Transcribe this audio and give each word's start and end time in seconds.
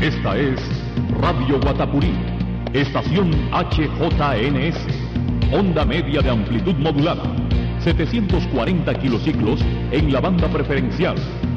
Esta 0.00 0.34
es 0.34 0.58
Radio 1.20 1.60
Guatapurí, 1.60 2.14
estación 2.72 3.32
HJNS, 3.52 4.78
onda 5.52 5.84
media 5.84 6.22
de 6.22 6.30
amplitud 6.30 6.74
modulada, 6.76 7.24
740 7.80 8.94
kilociclos 8.94 9.60
en 9.92 10.10
la 10.10 10.20
banda 10.20 10.48
preferencial 10.48 11.16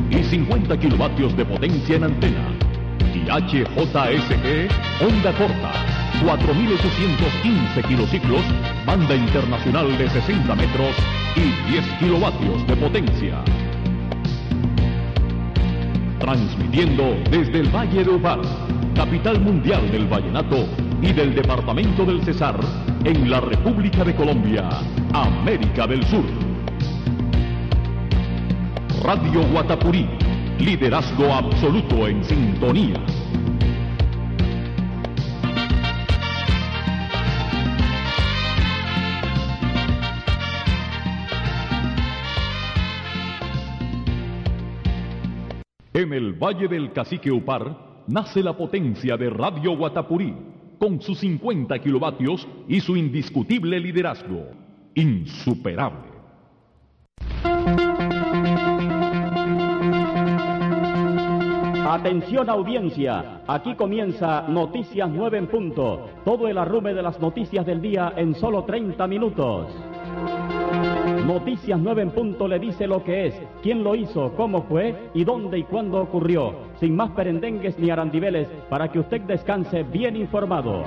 y 0.10 0.24
50 0.26 0.78
kilovatios 0.78 1.38
de 1.38 1.46
potencia 1.46 1.96
en 1.96 2.04
antena. 2.04 2.50
Y 3.14 3.22
HJSG, 3.30 4.68
onda 5.08 5.32
corta, 5.38 5.72
4.815 6.26 7.88
kilociclos, 7.88 8.42
banda 8.86 9.16
internacional 9.16 9.98
de 9.98 10.10
60 10.10 10.54
metros 10.54 10.96
y 11.38 11.72
10 11.72 11.86
kilovatios 11.98 12.68
de 12.68 12.76
potencia 12.76 13.42
transmitiendo 16.24 17.18
desde 17.30 17.60
el 17.60 17.68
Valle 17.68 18.02
de 18.02 18.10
Upar, 18.10 18.40
capital 18.96 19.42
mundial 19.42 19.92
del 19.92 20.08
vallenato 20.08 20.70
y 21.02 21.12
del 21.12 21.36
departamento 21.36 22.06
del 22.06 22.24
Cesar, 22.24 22.58
en 23.04 23.30
la 23.30 23.42
República 23.42 24.06
de 24.06 24.16
Colombia, 24.16 24.70
América 25.12 25.86
del 25.86 26.02
Sur. 26.06 26.24
Radio 29.04 29.44
Guatapurí, 29.52 30.08
liderazgo 30.60 31.34
absoluto 31.34 32.08
en 32.08 32.24
sintonía. 32.24 33.04
En 46.14 46.18
el 46.18 46.34
Valle 46.34 46.68
del 46.68 46.94
Cacique 46.94 47.32
Upar 47.32 48.04
nace 48.06 48.44
la 48.44 48.56
potencia 48.56 49.18
de 49.18 49.32
Radio 49.32 49.76
Guatapurí, 49.76 50.36
con 50.78 51.02
sus 51.02 51.18
50 51.18 51.80
kilovatios 51.80 52.48
y 52.68 52.82
su 52.82 52.96
indiscutible 52.96 53.80
liderazgo. 53.80 54.52
Insuperable. 54.94 56.14
Atención 61.90 62.48
audiencia, 62.48 63.42
aquí 63.48 63.74
comienza 63.74 64.46
Noticias 64.48 65.10
9 65.10 65.38
en 65.40 65.48
punto, 65.48 66.10
todo 66.24 66.48
el 66.48 66.60
arrume 66.60 66.94
de 66.94 67.02
las 67.02 67.20
noticias 67.20 67.66
del 67.66 67.82
día 67.82 68.14
en 68.16 68.36
solo 68.36 68.66
30 68.66 69.08
minutos. 69.08 69.74
Noticias 71.26 71.80
9 71.80 72.02
en 72.02 72.12
punto 72.12 72.50
le 72.50 72.60
dice 72.60 72.86
lo 72.86 73.02
que 73.02 73.28
es, 73.28 73.42
quién 73.62 73.82
lo 73.82 73.96
hizo, 73.96 74.34
cómo 74.36 74.64
fue 74.64 74.94
y 75.14 75.24
dónde 75.24 75.58
y 75.58 75.64
cuándo 75.64 76.02
ocurrió. 76.02 76.54
Sin 76.82 76.98
más 76.98 77.12
perendengues 77.12 77.80
ni 77.80 77.90
arandibeles, 77.90 78.50
para 78.70 78.92
que 78.92 79.00
usted 79.00 79.22
descanse 79.22 79.84
bien 79.84 80.18
informado. 80.18 80.84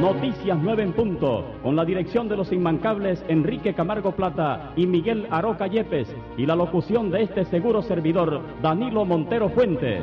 Noticias 0.00 0.56
9 0.62 0.82
en 0.84 0.92
punto, 0.92 1.44
con 1.62 1.74
la 1.74 1.84
dirección 1.84 2.28
de 2.28 2.36
los 2.36 2.52
inmancables 2.52 3.24
Enrique 3.26 3.74
Camargo 3.74 4.12
Plata 4.12 4.72
y 4.76 4.86
Miguel 4.86 5.26
Aroca 5.28 5.66
Yepes, 5.66 6.14
y 6.36 6.46
la 6.46 6.54
locución 6.54 7.10
de 7.10 7.22
este 7.22 7.44
seguro 7.46 7.82
servidor, 7.82 8.40
Danilo 8.62 9.04
Montero 9.04 9.48
Fuentes. 9.48 10.02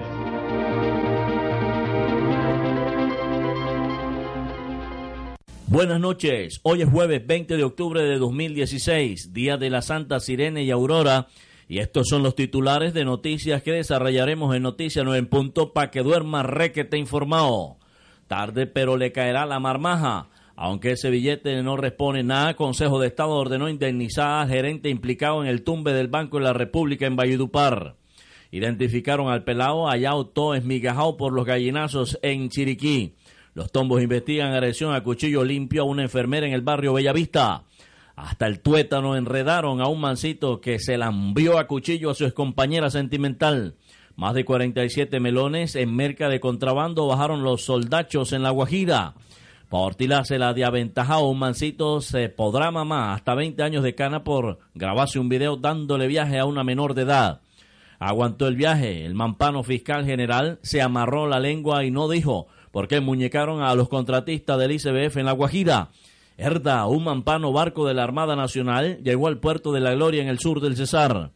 Buenas 5.79 6.01
noches, 6.01 6.59
hoy 6.63 6.81
es 6.81 6.89
jueves 6.89 7.25
20 7.25 7.55
de 7.55 7.63
octubre 7.63 8.03
de 8.03 8.17
2016, 8.17 9.31
día 9.31 9.55
de 9.55 9.69
la 9.69 9.81
Santa 9.81 10.19
Sirene 10.19 10.63
y 10.63 10.71
Aurora, 10.71 11.27
y 11.69 11.79
estos 11.79 12.09
son 12.09 12.21
los 12.21 12.35
titulares 12.35 12.93
de 12.93 13.05
noticias 13.05 13.63
que 13.63 13.71
desarrollaremos 13.71 14.53
en 14.53 14.63
Noticias 14.63 15.05
9 15.05 15.17
en 15.17 15.27
punto 15.27 15.71
para 15.71 15.89
que 15.89 16.01
duerma 16.01 16.43
requete 16.43 16.97
informado. 16.97 17.77
Tarde 18.27 18.67
pero 18.67 18.97
le 18.97 19.13
caerá 19.13 19.45
la 19.45 19.61
marmaja. 19.61 20.27
Aunque 20.57 20.91
ese 20.91 21.09
billete 21.09 21.63
no 21.63 21.77
responde 21.77 22.23
nada, 22.23 22.57
Consejo 22.57 22.99
de 22.99 23.07
Estado 23.07 23.29
ordenó 23.29 23.69
indemnizar 23.69 24.41
al 24.41 24.49
gerente 24.49 24.89
implicado 24.89 25.41
en 25.41 25.47
el 25.47 25.63
tumbe 25.63 25.93
del 25.93 26.09
Banco 26.09 26.39
de 26.39 26.43
la 26.43 26.51
República 26.51 27.07
en 27.07 27.15
Valledupar. 27.15 27.95
Identificaron 28.51 29.29
al 29.29 29.45
pelado 29.45 29.87
todo 30.25 30.55
esmigajado 30.55 31.15
por 31.15 31.31
los 31.31 31.45
gallinazos 31.45 32.19
en 32.21 32.49
Chiriquí. 32.49 33.15
Los 33.59 33.73
tombos 33.73 34.01
investigan 34.01 34.53
agresión 34.53 34.93
a 34.93 35.03
cuchillo 35.03 35.43
limpio 35.43 35.81
a 35.81 35.85
una 35.85 36.03
enfermera 36.03 36.47
en 36.47 36.53
el 36.53 36.61
barrio 36.61 36.93
Bellavista. 36.93 37.63
Hasta 38.15 38.47
el 38.47 38.61
tuétano 38.61 39.17
enredaron 39.17 39.81
a 39.81 39.87
un 39.87 39.99
mancito 39.99 40.61
que 40.61 40.79
se 40.79 40.97
lambió 40.97 41.59
a 41.59 41.67
cuchillo 41.67 42.09
a 42.09 42.15
su 42.15 42.33
compañera 42.33 42.89
sentimental. 42.89 43.75
Más 44.15 44.33
de 44.33 44.45
47 44.45 45.19
melones 45.19 45.75
en 45.75 45.93
merca 45.93 46.29
de 46.29 46.39
contrabando 46.39 47.05
bajaron 47.07 47.43
los 47.43 47.65
soldachos 47.65 48.31
en 48.31 48.43
la 48.43 48.51
Guajira. 48.51 49.15
Por 49.67 49.93
tirársela 49.95 50.53
de 50.53 50.63
aventajado, 50.63 51.27
un 51.27 51.39
mancito 51.39 51.99
se 51.99 52.29
podrá 52.29 52.71
mamar 52.71 53.13
hasta 53.13 53.35
20 53.35 53.61
años 53.61 53.83
de 53.83 53.93
cana 53.93 54.23
por 54.23 54.59
grabarse 54.73 55.19
un 55.19 55.27
video 55.27 55.57
dándole 55.57 56.07
viaje 56.07 56.39
a 56.39 56.45
una 56.45 56.63
menor 56.63 56.93
de 56.93 57.01
edad. 57.01 57.41
Aguantó 57.99 58.47
el 58.47 58.55
viaje, 58.55 59.05
el 59.05 59.15
mampano 59.15 59.63
fiscal 59.63 60.05
general 60.05 60.59
se 60.61 60.81
amarró 60.81 61.27
la 61.27 61.41
lengua 61.41 61.83
y 61.83 61.91
no 61.91 62.07
dijo 62.07 62.47
por 62.79 62.87
qué 62.87 63.01
muñecaron 63.01 63.61
a 63.61 63.75
los 63.75 63.89
contratistas 63.89 64.57
del 64.57 64.71
ICBF 64.71 65.17
en 65.17 65.25
La 65.25 65.33
Guajira. 65.33 65.89
Herda, 66.37 66.85
un 66.85 67.03
mampano 67.03 67.51
barco 67.51 67.85
de 67.85 67.93
la 67.93 68.05
Armada 68.05 68.37
Nacional, 68.37 68.99
llegó 69.03 69.27
al 69.27 69.37
puerto 69.37 69.73
de 69.73 69.81
la 69.81 69.93
Gloria 69.95 70.21
en 70.21 70.29
el 70.29 70.39
sur 70.39 70.61
del 70.61 70.77
Cesar. 70.77 71.31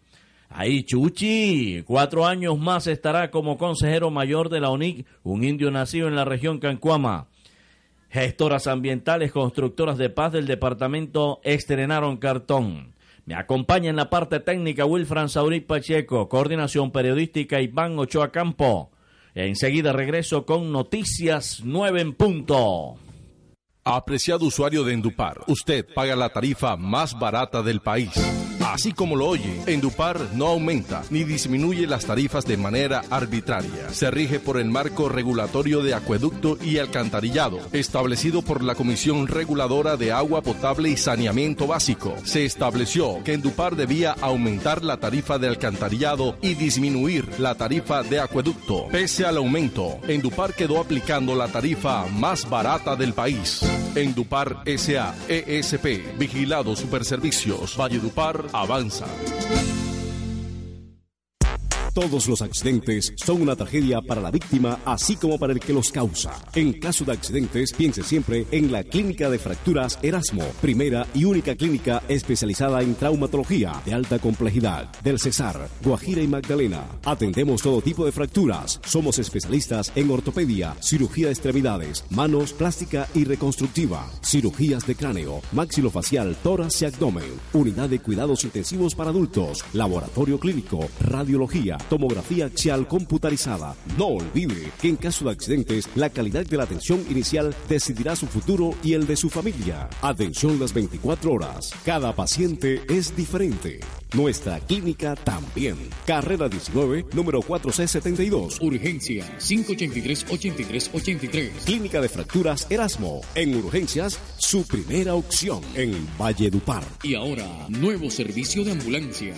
Ahí 0.48 0.84
Chuchi, 0.84 1.84
cuatro 1.86 2.26
años 2.26 2.58
más 2.58 2.88
estará 2.88 3.30
como 3.30 3.58
consejero 3.58 4.10
mayor 4.10 4.48
de 4.48 4.62
la 4.62 4.70
ONIC, 4.70 5.06
un 5.24 5.44
indio 5.44 5.70
nacido 5.70 6.08
en 6.08 6.16
la 6.16 6.24
región 6.24 6.60
Cancuama. 6.60 7.28
Gestoras 8.10 8.66
ambientales, 8.68 9.34
constructoras 9.34 9.98
de 9.98 10.10
paz 10.10 10.32
del 10.32 10.48
departamento 10.48 11.42
estrenaron 11.44 12.16
cartón. 12.16 12.94
Me 13.26 13.36
acompaña 13.36 13.90
en 13.90 13.98
la 13.98 14.10
parte 14.10 14.40
técnica 14.40 14.86
Wilfran 14.86 15.28
Saurí 15.28 15.60
Pacheco, 15.60 16.30
coordinación 16.30 16.92
periodística 16.92 17.60
Iván 17.60 18.00
Ochoa 18.00 18.32
Campo. 18.32 18.93
Enseguida 19.36 19.94
regreso 19.94 20.46
con 20.46 20.72
Noticias 20.72 21.62
9 21.64 22.02
en 22.02 22.14
punto. 22.14 22.98
Apreciado 23.84 24.46
usuario 24.46 24.84
de 24.84 24.94
Endupar, 24.94 25.42
usted 25.48 25.86
paga 25.94 26.16
la 26.16 26.30
tarifa 26.30 26.78
más 26.78 27.18
barata 27.20 27.62
del 27.64 27.82
país. 27.82 28.12
Así 28.74 28.92
como 28.92 29.16
lo 29.16 29.28
oye, 29.28 29.62
Endupar 29.68 30.20
no 30.34 30.48
aumenta 30.48 31.04
ni 31.12 31.24
disminuye 31.24 31.86
las 31.86 32.08
tarifas 32.08 32.44
de 32.44 32.58
manera 32.58 33.04
arbitraria. 33.12 33.92
Se 33.92 34.10
rige 34.10 34.40
por 34.40 34.60
el 34.60 34.72
marco 34.72 35.10
regulatorio 35.10 35.84
de 35.84 35.94
acueducto 35.94 36.58
y 36.60 36.80
alcantarillado, 36.80 37.60
establecido 37.72 38.42
por 38.42 38.64
la 38.64 38.74
Comisión 38.74 39.28
Reguladora 39.28 39.96
de 39.96 40.12
Agua 40.12 40.42
Potable 40.42 40.90
y 40.90 40.98
Saneamiento 40.98 41.68
Básico. 41.68 42.16
Se 42.24 42.46
estableció 42.46 43.24
que 43.24 43.34
Endupar 43.34 43.76
debía 43.76 44.16
aumentar 44.22 44.84
la 44.84 44.98
tarifa 44.98 45.38
de 45.38 45.50
alcantarillado 45.50 46.36
y 46.42 46.56
disminuir 46.56 47.40
la 47.40 47.54
tarifa 47.54 48.02
de 48.02 48.22
acueducto. 48.22 48.88
Pese 48.88 49.24
al 49.24 49.38
aumento, 49.38 50.00
Endupar 50.08 50.56
quedó 50.56 50.80
aplicando 50.80 51.36
la 51.36 51.48
tarifa 51.48 52.08
más 52.08 52.50
barata 52.50 52.96
del 52.96 53.14
país. 53.14 53.62
Endupar 53.96 54.64
SA, 54.66 55.14
ESP, 55.28 56.18
Vigilado 56.18 56.76
Superservicios, 56.76 57.78
Valledupar, 57.78 58.46
avanza. 58.64 59.06
Todos 61.94 62.28
los 62.28 62.42
accidentes 62.42 63.14
son 63.24 63.44
una 63.44 63.56
tragedia 63.56 64.02
para 64.02 64.20
la 64.20 64.32
víctima, 64.32 64.80
así 64.84 65.16
como 65.16 65.38
para 65.38 65.54
el 65.54 65.60
que 65.60 65.74
los 65.74 65.92
causa. 65.92 66.34
En 66.56 66.74
caso 66.80 67.06
de 67.06 67.12
accidentes, 67.12 67.72
piense 67.72 68.02
siempre 68.02 68.48
en 68.50 68.72
la 68.72 68.84
Clínica 68.84 69.30
de 69.30 69.38
Fracturas 69.38 70.00
Erasmo, 70.02 70.44
primera 70.60 71.06
y 71.14 71.26
única 71.26 71.56
clínica 71.56 72.02
especializada 72.08 72.82
en 72.82 72.96
traumatología 72.96 73.80
de 73.86 73.94
alta 73.94 74.18
complejidad 74.18 74.92
del 75.04 75.20
Cesar, 75.20 75.70
Guajira 75.84 76.24
y 76.24 76.28
Magdalena. 76.28 76.84
Atendemos 77.06 77.62
todo 77.62 77.80
tipo 77.80 78.06
de 78.06 78.12
fracturas. 78.12 78.80
Somos 78.88 79.20
especialistas 79.20 79.92
en 79.96 80.10
ortopedia, 80.10 80.76
cirugía 80.82 81.28
de 81.28 81.34
extremidades, 81.34 82.06
manos, 82.10 82.54
plástica 82.54 83.08
y 83.14 83.24
reconstructiva, 83.24 84.10
cirugías 84.26 84.88
de 84.88 84.96
cráneo, 84.96 85.42
maxilofacial, 85.52 86.36
tórax 86.42 86.82
y 86.82 86.86
abdomen, 86.86 87.40
unidad 87.54 87.88
de 87.88 88.00
cuidados 88.00 88.46
intensivos 88.46 88.96
para 88.96 89.12
adultos, 89.12 89.64
laboratorio 89.74 90.40
clínico, 90.40 90.90
radiología, 91.00 91.78
tomografía 91.90 92.46
axial 92.46 92.88
computarizada. 92.88 93.76
No 93.98 94.08
olvide 94.08 94.72
que 94.82 94.90
en 94.90 94.96
caso 94.96 95.26
de 95.26 95.32
accidentes, 95.32 95.90
la 95.96 96.10
calidad 96.10 96.46
de 96.46 96.58
la 96.58 96.64
atención 96.64 97.04
inicial 97.10 97.56
decidirá 97.70 98.16
su 98.16 98.28
futuro 98.28 98.74
y 98.84 98.94
el 98.94 99.08
de 99.08 99.16
su 99.16 99.30
familia. 99.30 99.90
Atención 100.02 100.60
las 100.60 100.74
24 100.74 101.32
horas. 101.32 101.72
Cada 101.86 102.16
paciente 102.16 102.82
es 102.90 103.16
diferente. 103.16 103.80
Nuestra 104.14 104.60
clínica 104.60 105.16
también. 105.16 105.76
Carrera 106.06 106.48
19, 106.48 107.08
número 107.14 107.42
4C72. 107.42 108.62
Urgencia 108.62 109.26
583-8383. 109.40 111.50
Clínica 111.66 112.00
de 112.00 112.10
Fracturas 112.10 112.68
Erasmo. 112.70 113.22
En 113.34 113.56
urgencias, 113.56 114.20
su 114.38 114.68
primera 114.68 115.16
opción 115.16 115.62
en 115.76 116.08
Valledupar. 116.18 116.84
Y 117.02 117.16
ahora, 117.16 117.48
nuevo 117.70 118.12
servicio 118.12 118.64
de 118.64 118.74
ambulancia. 118.74 119.34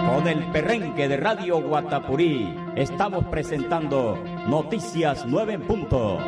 Con 0.08 0.28
el 0.28 0.52
perrenque 0.52 1.08
de 1.08 1.18
Radio 1.18 1.62
Guatapurí 1.62 2.54
estamos 2.76 3.26
presentando 3.26 4.18
Noticias 4.48 5.26
9 5.28 5.54
en 5.54 5.62
punto. 5.62 6.20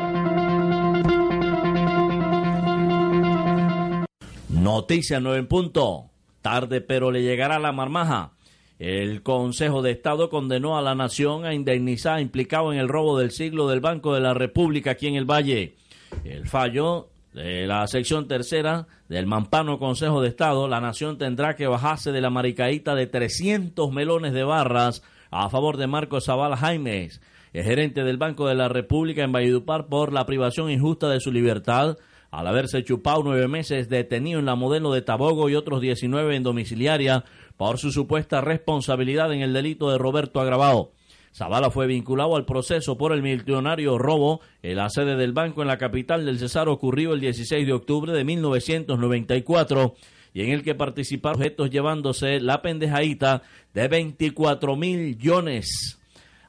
Noticias 4.48 5.22
9 5.22 5.38
en 5.38 5.46
punto. 5.46 6.10
Tarde 6.42 6.80
pero 6.80 7.10
le 7.10 7.22
llegará 7.22 7.58
la 7.58 7.72
marmaja. 7.72 8.32
El 8.78 9.22
Consejo 9.22 9.80
de 9.80 9.92
Estado 9.92 10.28
condenó 10.28 10.76
a 10.76 10.82
la 10.82 10.94
nación 10.94 11.46
a 11.46 11.54
indemnizar 11.54 12.20
implicado 12.20 12.72
en 12.72 12.78
el 12.78 12.88
robo 12.88 13.18
del 13.18 13.30
siglo 13.30 13.68
del 13.68 13.80
Banco 13.80 14.14
de 14.14 14.20
la 14.20 14.34
República 14.34 14.90
aquí 14.90 15.06
en 15.06 15.14
el 15.14 15.24
Valle. 15.24 15.76
El 16.24 16.48
fallo 16.48 17.08
de 17.32 17.66
la 17.66 17.86
sección 17.86 18.28
tercera 18.28 18.86
del 19.08 19.26
Mampano 19.26 19.78
Consejo 19.78 20.22
de 20.22 20.28
Estado, 20.28 20.68
la 20.68 20.80
nación 20.80 21.18
tendrá 21.18 21.54
que 21.54 21.66
bajarse 21.66 22.10
de 22.10 22.20
la 22.20 22.30
maricaíta 22.30 22.94
de 22.94 23.06
300 23.06 23.92
melones 23.92 24.32
de 24.32 24.44
barras 24.44 25.02
a 25.30 25.50
favor 25.50 25.76
de 25.76 25.86
Marcos 25.86 26.24
Zavala 26.24 26.56
Jaimes, 26.56 27.20
el 27.52 27.64
gerente 27.64 28.04
del 28.04 28.16
Banco 28.16 28.48
de 28.48 28.54
la 28.54 28.68
República 28.68 29.22
en 29.22 29.32
Valledupar 29.32 29.86
por 29.86 30.12
la 30.12 30.24
privación 30.26 30.70
injusta 30.70 31.08
de 31.08 31.20
su 31.20 31.30
libertad 31.30 31.98
al 32.30 32.46
haberse 32.46 32.84
chupado 32.84 33.22
nueve 33.22 33.48
meses 33.48 33.88
detenido 33.88 34.38
en 34.38 34.46
la 34.46 34.56
modelo 34.56 34.92
de 34.92 35.02
Tabogo 35.02 35.48
y 35.48 35.54
otros 35.54 35.80
19 35.80 36.36
en 36.36 36.42
domiciliaria 36.42 37.24
por 37.56 37.78
su 37.78 37.92
supuesta 37.92 38.40
responsabilidad 38.40 39.32
en 39.32 39.40
el 39.40 39.52
delito 39.52 39.90
de 39.90 39.98
Roberto 39.98 40.40
Agravado. 40.40 40.92
Zavala 41.36 41.70
fue 41.70 41.86
vinculado 41.86 42.34
al 42.34 42.46
proceso 42.46 42.96
por 42.96 43.12
el 43.12 43.20
millonario 43.20 43.98
robo 43.98 44.40
en 44.62 44.76
la 44.76 44.88
sede 44.88 45.16
del 45.16 45.34
banco 45.34 45.60
en 45.60 45.68
la 45.68 45.76
capital 45.76 46.24
del 46.24 46.38
Cesar 46.38 46.66
ocurrió 46.70 47.12
el 47.12 47.20
16 47.20 47.66
de 47.66 47.74
octubre 47.74 48.14
de 48.14 48.24
1994 48.24 49.94
y 50.32 50.40
en 50.40 50.50
el 50.52 50.62
que 50.62 50.74
participaron 50.74 51.42
objetos 51.42 51.68
llevándose 51.68 52.40
la 52.40 52.62
pendejaita 52.62 53.42
de 53.74 53.86
24 53.86 54.76
millones. 54.76 55.98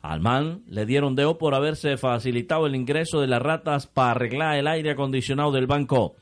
Al 0.01 0.21
man 0.21 0.61
le 0.69 0.85
dieron 0.85 1.15
deo 1.15 1.37
por 1.37 1.53
haberse 1.53 1.97
facilitado 1.97 2.65
el 2.65 2.75
ingreso 2.75 3.19
de 3.19 3.27
las 3.27 3.41
ratas 3.41 3.87
para 3.87 4.11
arreglar 4.11 4.55
el 4.55 4.67
aire 4.67 4.91
acondicionado 4.91 5.51
del 5.51 5.67
banco. 5.67 6.15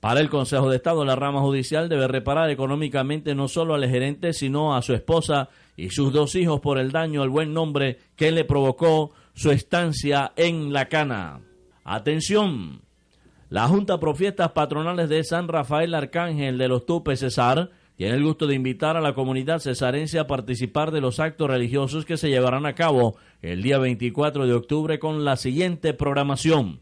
Para 0.00 0.20
el 0.20 0.28
Consejo 0.28 0.68
de 0.68 0.76
Estado, 0.76 1.06
la 1.06 1.16
rama 1.16 1.40
judicial 1.40 1.88
debe 1.88 2.06
reparar 2.06 2.50
económicamente 2.50 3.34
no 3.34 3.48
solo 3.48 3.72
al 3.72 3.88
gerente, 3.88 4.34
sino 4.34 4.76
a 4.76 4.82
su 4.82 4.92
esposa 4.92 5.48
y 5.76 5.90
sus 5.90 6.12
dos 6.12 6.34
hijos 6.34 6.60
por 6.60 6.78
el 6.78 6.92
daño 6.92 7.22
al 7.22 7.30
buen 7.30 7.52
nombre 7.52 7.98
que 8.16 8.30
le 8.30 8.44
provocó 8.44 9.12
su 9.34 9.50
estancia 9.50 10.32
en 10.36 10.72
la 10.72 10.86
cana. 10.86 11.40
Atención, 11.84 12.82
la 13.50 13.68
Junta 13.68 13.98
Profiestas 13.98 14.52
Patronales 14.52 15.08
de 15.08 15.22
San 15.24 15.48
Rafael 15.48 15.94
Arcángel 15.94 16.58
de 16.58 16.68
los 16.68 16.86
Tupes 16.86 17.20
Cesar 17.20 17.70
tiene 17.96 18.16
el 18.16 18.24
gusto 18.24 18.46
de 18.46 18.54
invitar 18.54 18.96
a 18.96 19.00
la 19.00 19.14
comunidad 19.14 19.60
cesarense 19.60 20.18
a 20.18 20.26
participar 20.26 20.90
de 20.90 21.00
los 21.00 21.20
actos 21.20 21.48
religiosos 21.48 22.04
que 22.04 22.16
se 22.16 22.28
llevarán 22.28 22.66
a 22.66 22.74
cabo 22.74 23.16
el 23.40 23.62
día 23.62 23.78
24 23.78 24.46
de 24.46 24.54
octubre 24.54 24.98
con 24.98 25.24
la 25.24 25.36
siguiente 25.36 25.94
programación. 25.94 26.80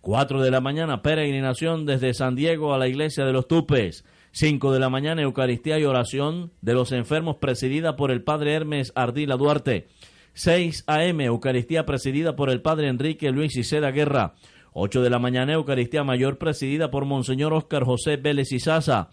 4 0.00 0.42
de 0.42 0.50
la 0.50 0.60
mañana, 0.60 1.02
peregrinación 1.02 1.84
desde 1.86 2.14
San 2.14 2.34
Diego 2.34 2.74
a 2.74 2.78
la 2.78 2.88
iglesia 2.88 3.24
de 3.24 3.32
los 3.32 3.48
Tupes. 3.48 4.04
5 4.34 4.72
de 4.72 4.80
la 4.80 4.90
mañana, 4.90 5.22
Eucaristía 5.22 5.78
y 5.78 5.84
oración 5.84 6.50
de 6.60 6.74
los 6.74 6.90
enfermos 6.90 7.36
presidida 7.36 7.94
por 7.94 8.10
el 8.10 8.24
Padre 8.24 8.54
Hermes 8.54 8.90
Ardila 8.96 9.36
Duarte. 9.36 9.86
6 10.32 10.82
a.m., 10.88 11.24
Eucaristía 11.24 11.86
presidida 11.86 12.34
por 12.34 12.50
el 12.50 12.60
Padre 12.60 12.88
Enrique 12.88 13.30
Luis 13.30 13.56
Iseda 13.56 13.92
Guerra. 13.92 14.34
8 14.72 15.02
de 15.02 15.10
la 15.10 15.20
mañana, 15.20 15.52
Eucaristía 15.52 16.02
Mayor 16.02 16.38
presidida 16.38 16.90
por 16.90 17.04
Monseñor 17.04 17.52
Óscar 17.52 17.84
José 17.84 18.16
Vélez 18.16 18.50
Izaza. 18.50 19.10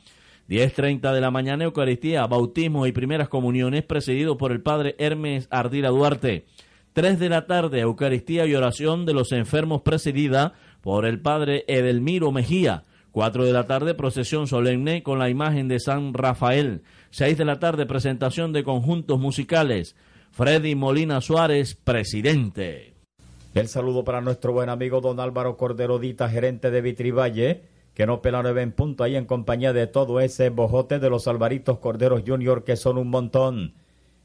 10.30 0.50 1.13
de 1.13 1.21
la 1.21 1.29
mañana, 1.29 1.65
Eucaristía, 1.65 2.25
bautismo 2.25 2.88
y 2.88 2.91
primeras 2.91 3.29
comuniones 3.29 3.83
presidido 3.83 4.39
por 4.39 4.51
el 4.51 4.62
Padre 4.62 4.95
Hermes 4.97 5.47
Ardila 5.51 5.89
Duarte. 5.89 6.47
3 6.94 7.19
de 7.19 7.29
la 7.29 7.45
tarde, 7.45 7.81
Eucaristía 7.81 8.47
y 8.47 8.56
oración 8.56 9.06
de 9.06 9.13
los 9.13 9.31
enfermos 9.33 9.83
presidida 9.83 10.53
por 10.81 11.06
el 11.06 11.21
Padre 11.21 11.63
Edelmiro 11.67 12.31
Mejía. 12.31 12.85
4 13.11 13.43
de 13.43 13.51
la 13.51 13.67
tarde, 13.67 13.93
procesión 13.93 14.47
solemne 14.47 15.03
con 15.03 15.19
la 15.19 15.29
imagen 15.29 15.67
de 15.67 15.79
San 15.79 16.13
Rafael. 16.13 16.81
6 17.09 17.37
de 17.37 17.45
la 17.45 17.59
tarde, 17.59 17.85
presentación 17.85 18.53
de 18.53 18.63
conjuntos 18.63 19.19
musicales. 19.19 19.95
Freddy 20.31 20.75
Molina 20.75 21.19
Suárez, 21.19 21.75
presidente. 21.75 22.93
El 23.53 23.67
saludo 23.67 24.05
para 24.05 24.21
nuestro 24.21 24.53
buen 24.53 24.69
amigo 24.69 25.01
don 25.01 25.19
Álvaro 25.19 25.57
Corderodita, 25.57 26.29
gerente 26.29 26.71
de 26.71 26.81
Vitrivalle, 26.81 27.63
que 27.93 28.05
no 28.05 28.21
pela 28.21 28.41
nueve 28.41 28.62
en 28.62 28.71
punto 28.71 29.03
ahí 29.03 29.17
en 29.17 29.25
compañía 29.25 29.74
de 29.74 29.88
todo 29.88 30.21
ese 30.21 30.50
bojote 30.50 31.00
de 31.00 31.09
los 31.09 31.27
Alvaritos 31.27 31.79
Corderos 31.79 32.24
Junior, 32.25 32.63
que 32.63 32.77
son 32.77 32.97
un 32.97 33.09
montón. 33.09 33.74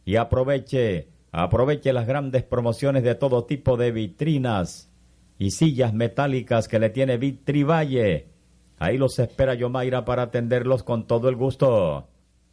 Y 0.04 0.14
aproveche, 0.14 1.08
aproveche 1.32 1.92
las 1.92 2.06
grandes 2.06 2.44
promociones 2.44 3.02
de 3.02 3.16
todo 3.16 3.46
tipo 3.46 3.76
de 3.76 3.90
vitrinas 3.90 4.92
y 5.40 5.50
sillas 5.50 5.92
metálicas 5.92 6.68
que 6.68 6.78
le 6.78 6.90
tiene 6.90 7.18
Vitrivalle 7.18 8.35
Ahí 8.78 8.98
los 8.98 9.18
espera 9.18 9.54
Yomaira 9.54 10.04
para 10.04 10.22
atenderlos 10.22 10.82
con 10.82 11.06
todo 11.06 11.28
el 11.28 11.36
gusto. 11.36 12.08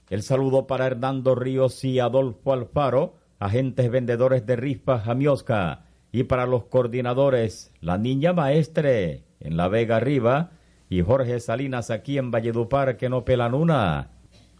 El 0.09 0.23
saludo 0.23 0.67
para 0.67 0.85
Hernando 0.87 1.35
Ríos 1.35 1.83
y 1.83 1.99
Adolfo 1.99 2.53
Alfaro, 2.53 3.15
agentes 3.39 3.89
vendedores 3.89 4.45
de 4.45 4.55
Rispa 4.55 4.99
Jamiosca, 4.99 5.85
y 6.11 6.23
para 6.23 6.45
los 6.45 6.65
coordinadores, 6.65 7.73
la 7.81 7.97
niña 7.97 8.31
maestre 8.33 9.23
en 9.39 9.57
La 9.57 9.67
Vega 9.67 9.97
Arriba 9.97 10.51
y 10.87 11.01
Jorge 11.01 11.39
Salinas 11.39 11.89
aquí 11.89 12.17
en 12.17 12.31
Valledupar 12.31 12.97
que 12.97 13.09
no 13.09 13.25
pelan 13.25 13.53
una. 13.53 14.11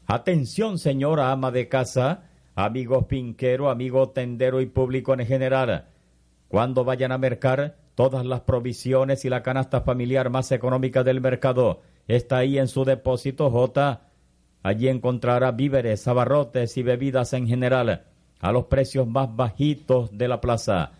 Atención 0.05 0.79
señora 0.79 1.31
ama 1.31 1.51
de 1.51 1.69
casa, 1.69 2.23
amigo 2.55 3.07
pinquero, 3.07 3.69
amigo 3.69 4.09
tendero 4.09 4.59
y 4.59 4.65
público 4.65 5.13
en 5.13 5.25
general. 5.25 5.85
Cuando 6.49 6.83
vayan 6.83 7.11
a 7.11 7.17
mercar, 7.17 7.77
Todas 7.95 8.25
las 8.25 8.41
provisiones 8.41 9.25
y 9.25 9.29
la 9.29 9.43
canasta 9.43 9.81
familiar 9.81 10.29
más 10.29 10.51
económica 10.51 11.03
del 11.03 11.21
mercado 11.21 11.81
está 12.07 12.37
ahí 12.37 12.57
en 12.57 12.67
su 12.67 12.85
depósito 12.85 13.49
J. 13.51 14.01
Allí 14.63 14.87
encontrará 14.87 15.51
víveres, 15.51 16.07
abarrotes 16.07 16.77
y 16.77 16.83
bebidas 16.83 17.33
en 17.33 17.47
general 17.47 18.05
a 18.39 18.51
los 18.51 18.65
precios 18.65 19.07
más 19.07 19.35
bajitos 19.35 20.17
de 20.17 20.27
la 20.27 20.41
plaza. 20.41 20.93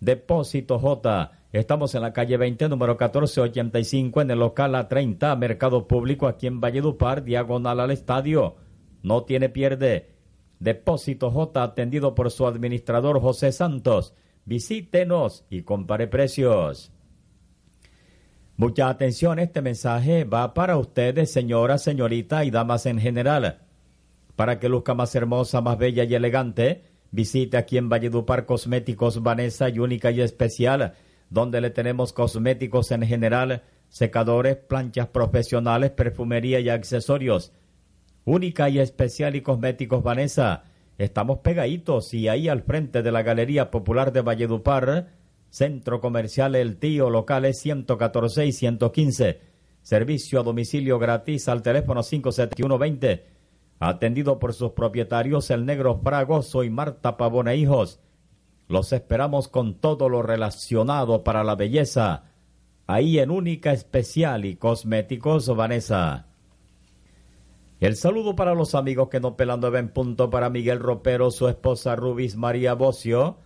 Depósito 0.00 0.78
J 0.78 1.32
Estamos 1.52 1.96
en 1.96 2.02
la 2.02 2.12
calle 2.12 2.36
20, 2.36 2.68
número 2.68 2.92
1485, 2.92 4.20
en 4.20 4.30
el 4.30 4.38
local 4.38 4.72
A30, 4.74 5.36
Mercado 5.36 5.88
Público, 5.88 6.28
aquí 6.28 6.46
en 6.46 6.60
Valledupar, 6.60 7.24
diagonal 7.24 7.80
al 7.80 7.90
estadio. 7.90 8.54
No 9.02 9.24
tiene 9.24 9.48
pierde. 9.48 10.10
Depósito 10.60 11.32
J, 11.32 11.60
atendido 11.60 12.14
por 12.14 12.30
su 12.30 12.46
administrador 12.46 13.20
José 13.20 13.50
Santos. 13.50 14.14
Visítenos 14.50 15.44
y 15.48 15.62
compare 15.62 16.08
precios. 16.08 16.90
Mucha 18.56 18.88
atención, 18.88 19.38
este 19.38 19.62
mensaje 19.62 20.24
va 20.24 20.54
para 20.54 20.76
ustedes, 20.76 21.30
señoras, 21.30 21.84
señorita 21.84 22.44
y 22.44 22.50
damas 22.50 22.84
en 22.86 22.98
general. 22.98 23.60
Para 24.34 24.58
que 24.58 24.68
luzca 24.68 24.92
más 24.92 25.14
hermosa, 25.14 25.60
más 25.60 25.78
bella 25.78 26.02
y 26.02 26.16
elegante, 26.16 26.82
visite 27.12 27.58
aquí 27.58 27.78
en 27.78 27.88
Valledupar 27.88 28.44
Cosméticos 28.44 29.22
Vanessa 29.22 29.68
y 29.68 29.78
única 29.78 30.10
y 30.10 30.20
especial 30.20 30.94
donde 31.28 31.60
le 31.60 31.70
tenemos 31.70 32.12
cosméticos 32.12 32.90
en 32.90 33.06
general, 33.06 33.62
secadores, 33.88 34.56
planchas 34.56 35.06
profesionales, 35.06 35.92
perfumería 35.92 36.58
y 36.58 36.70
accesorios. 36.70 37.52
Única 38.24 38.68
y 38.68 38.80
especial 38.80 39.36
y 39.36 39.42
cosméticos 39.42 40.02
Vanessa. 40.02 40.64
Estamos 41.00 41.38
pegaditos 41.38 42.12
y 42.12 42.28
ahí 42.28 42.46
al 42.50 42.60
frente 42.60 43.02
de 43.02 43.10
la 43.10 43.22
Galería 43.22 43.70
Popular 43.70 44.12
de 44.12 44.20
Valledupar, 44.20 45.08
Centro 45.48 45.98
Comercial 45.98 46.54
El 46.54 46.76
Tío, 46.76 47.08
locales 47.08 47.58
114 47.60 48.44
y 48.44 48.52
115. 48.52 49.40
Servicio 49.80 50.40
a 50.40 50.42
domicilio 50.42 50.98
gratis 50.98 51.48
al 51.48 51.62
teléfono 51.62 52.02
57120. 52.02 53.24
Atendido 53.78 54.38
por 54.38 54.52
sus 54.52 54.72
propietarios 54.72 55.48
El 55.48 55.64
Negro 55.64 55.98
Fragoso 56.04 56.64
y 56.64 56.68
Marta 56.68 57.16
Pavona 57.16 57.54
Hijos. 57.54 57.98
Los 58.68 58.92
esperamos 58.92 59.48
con 59.48 59.76
todo 59.80 60.10
lo 60.10 60.20
relacionado 60.20 61.24
para 61.24 61.44
la 61.44 61.54
belleza. 61.54 62.24
Ahí 62.86 63.20
en 63.20 63.30
Única 63.30 63.72
Especial 63.72 64.44
y 64.44 64.56
Cosméticos 64.56 65.48
Vanessa. 65.56 66.29
El 67.80 67.96
saludo 67.96 68.36
para 68.36 68.54
los 68.54 68.74
amigos 68.74 69.08
que 69.08 69.20
no 69.20 69.38
pelan 69.38 69.60
nueve 69.60 69.78
en 69.78 69.88
punto 69.88 70.28
para 70.28 70.50
Miguel 70.50 70.80
Ropero, 70.80 71.30
su 71.30 71.48
esposa 71.48 71.96
Rubis 71.96 72.36
María 72.36 72.74
Bocio 72.74 73.38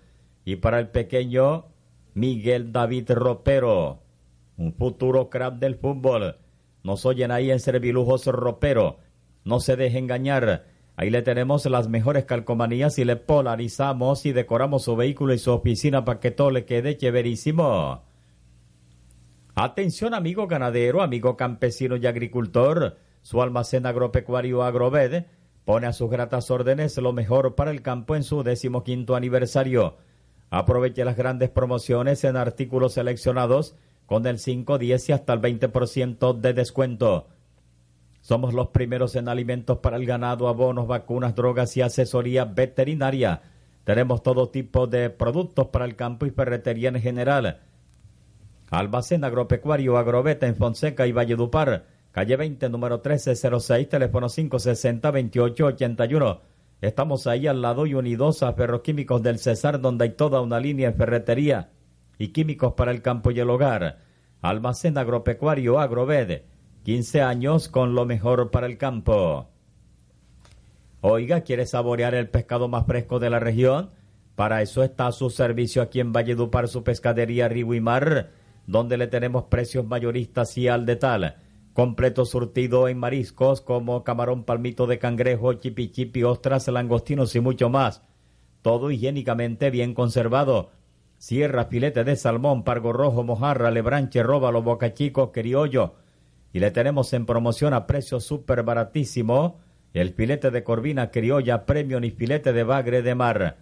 y 0.45 0.57
para 0.57 0.81
el 0.81 0.89
pequeño 0.89 1.67
Miguel 2.15 2.73
David 2.73 3.13
Ropero, 3.13 4.03
un 4.57 4.75
futuro 4.75 5.31
crack 5.31 5.61
del 5.61 5.77
fútbol. 5.77 6.37
Nos 6.83 7.07
oyen 7.07 7.31
ahí 7.31 7.53
en 7.53 7.61
Servilujos 7.61 8.27
Ropero. 8.27 8.99
No 9.45 9.61
se 9.61 9.77
deje 9.77 9.99
engañar. 9.99 10.67
Ahí 10.97 11.11
le 11.11 11.23
tenemos 11.23 11.65
las 11.67 11.89
mejores 11.89 12.25
calcomanías 12.25 12.99
y 12.99 13.05
le 13.05 13.15
polarizamos 13.15 14.27
y 14.27 14.33
decoramos 14.33 14.83
su 14.83 14.97
vehículo 14.97 15.33
y 15.33 15.39
su 15.39 15.53
oficina 15.53 16.05
para 16.05 16.19
que 16.19 16.33
todo 16.33 16.51
le 16.51 16.65
quede 16.65 16.97
chéverísimo. 16.97 18.03
Atención 19.55 20.13
amigo 20.13 20.49
ganadero, 20.49 21.03
amigo 21.03 21.37
campesino 21.37 21.97
y 21.97 22.07
agricultor. 22.07 22.97
Su 23.25 23.41
almacén 23.41 23.87
agropecuario 23.87 24.63
Agroved 24.63 25.25
pone 25.65 25.87
a 25.87 25.95
sus 25.95 26.11
gratas 26.11 26.51
órdenes 26.51 26.99
lo 26.99 27.15
mejor 27.15 27.55
para 27.55 27.71
el 27.71 27.81
campo 27.81 28.17
en 28.17 28.23
su 28.23 28.43
decimoquinto 28.43 29.17
aniversario. 29.17 29.97
Aproveche 30.51 31.07
las 31.07 31.17
grandes 31.17 31.49
promociones 31.49 32.23
en 32.25 32.37
artículos 32.37 32.93
seleccionados 32.93 33.77
con 34.05 34.27
el 34.27 34.39
5, 34.39 34.77
10 34.77 35.09
y 35.09 35.13
hasta 35.13 35.33
el 35.33 35.41
20% 35.41 36.39
de 36.39 36.53
descuento. 36.53 37.29
Somos 38.21 38.53
los 38.53 38.69
primeros 38.69 39.17
en 39.17 39.31
alimentos 39.31 39.79
para 39.79 39.97
el 39.97 40.05
ganado, 40.05 40.47
abonos, 40.47 40.87
vacunas, 40.87 41.35
drogas 41.35 41.75
y 41.79 41.81
asesoría 41.81 42.45
veterinaria. 42.45 43.41
Tenemos 43.85 44.23
todo 44.23 44.51
tipo 44.51 44.87
de 44.87 45.09
productos 45.09 45.69
para 45.69 45.87
el 45.87 45.97
campo 45.97 46.27
y 46.27 46.31
ferretería 46.31 46.91
en 46.91 47.01
general. 47.01 47.63
Almacén 48.71 49.25
agropecuario 49.25 49.97
Agroveta 49.97 50.47
en 50.47 50.57
Fonseca 50.57 51.07
y 51.07 51.13
Valledupar, 51.13 51.94
calle 52.15 52.37
20, 52.37 52.69
número 52.69 52.99
1306, 52.99 53.89
teléfono 53.89 54.29
560-2881. 54.29 56.39
Estamos 56.81 57.27
ahí 57.27 57.49
al 57.49 57.61
lado 57.61 57.87
y 57.87 57.95
unidos 57.95 58.45
a 58.45 58.53
Ferroquímicos 58.53 59.21
del 59.21 59.41
Cesar, 59.41 59.81
donde 59.81 60.05
hay 60.05 60.11
toda 60.11 60.41
una 60.41 60.61
línea 60.61 60.91
en 60.91 60.95
ferretería 60.95 61.71
y 62.17 62.29
químicos 62.29 62.75
para 62.75 62.93
el 62.93 63.03
campo 63.03 63.33
y 63.33 63.41
el 63.41 63.51
hogar. 63.51 63.99
Almacén 64.43 64.97
agropecuario 64.97 65.81
Agroved 65.81 66.43
15 66.85 67.21
años 67.21 67.69
con 67.69 67.97
lo 67.97 68.07
mejor 68.07 68.53
para 68.53 68.69
el 68.69 68.79
campo. 68.79 69.49
Oiga, 71.01 71.41
¿quiere 71.41 71.67
saborear 71.67 72.15
el 72.15 72.29
pescado 72.29 72.69
más 72.69 72.87
fresco 72.87 73.19
de 73.19 73.31
la 73.31 73.41
región? 73.41 73.91
Para 74.37 74.63
eso 74.63 74.85
está 74.85 75.11
su 75.11 75.31
servicio 75.31 75.83
aquí 75.83 75.99
en 75.99 76.13
Valledupar, 76.13 76.69
su 76.69 76.85
pescadería 76.85 77.49
Río 77.49 77.75
y 77.75 77.81
Mar, 77.81 78.31
donde 78.69 78.99
le 78.99 79.09
tenemos 79.09 79.47
precios 79.47 79.85
mayoristas 79.85 80.57
y 80.57 80.69
al 80.69 80.87
de 80.87 80.95
tal. 80.95 81.44
Completo 81.75 82.25
surtido 82.25 82.89
en 82.89 82.99
mariscos 82.99 83.61
como 83.61 84.03
camarón 84.05 84.45
palmito 84.45 84.87
de 84.87 84.99
cangrejo, 84.99 85.53
chipichipi, 85.53 86.23
ostras, 86.23 86.69
langostinos 86.69 87.35
y 87.37 87.41
mucho 87.41 87.69
más. 87.69 88.01
Todo 88.63 88.91
higiénicamente 88.91 89.69
bien 89.69 89.93
conservado. 89.93 90.71
Sierra, 91.19 91.67
filete 91.67 92.05
de 92.05 92.17
salmón, 92.17 92.65
pargo 92.65 92.95
rojo, 92.95 93.23
mojarra, 93.23 93.71
lebranche, 93.71 94.23
róbalo, 94.23 94.63
bocachico, 94.63 95.31
criollo 95.31 95.97
y 96.55 96.61
le 96.61 96.71
tenemos 96.71 97.13
en 97.13 97.27
promoción 97.27 97.75
a 97.75 97.87
precio 97.87 98.21
súper 98.21 98.63
baratísimo 98.63 99.59
el 99.93 100.15
filete 100.15 100.53
de 100.53 100.63
corvina 100.63 101.11
criolla 101.11 101.67
premium 101.67 102.05
y 102.05 102.13
filete 102.13 102.53
de 102.53 102.63
bagre 102.63 103.03
de 103.03 103.17
mar. 103.17 103.59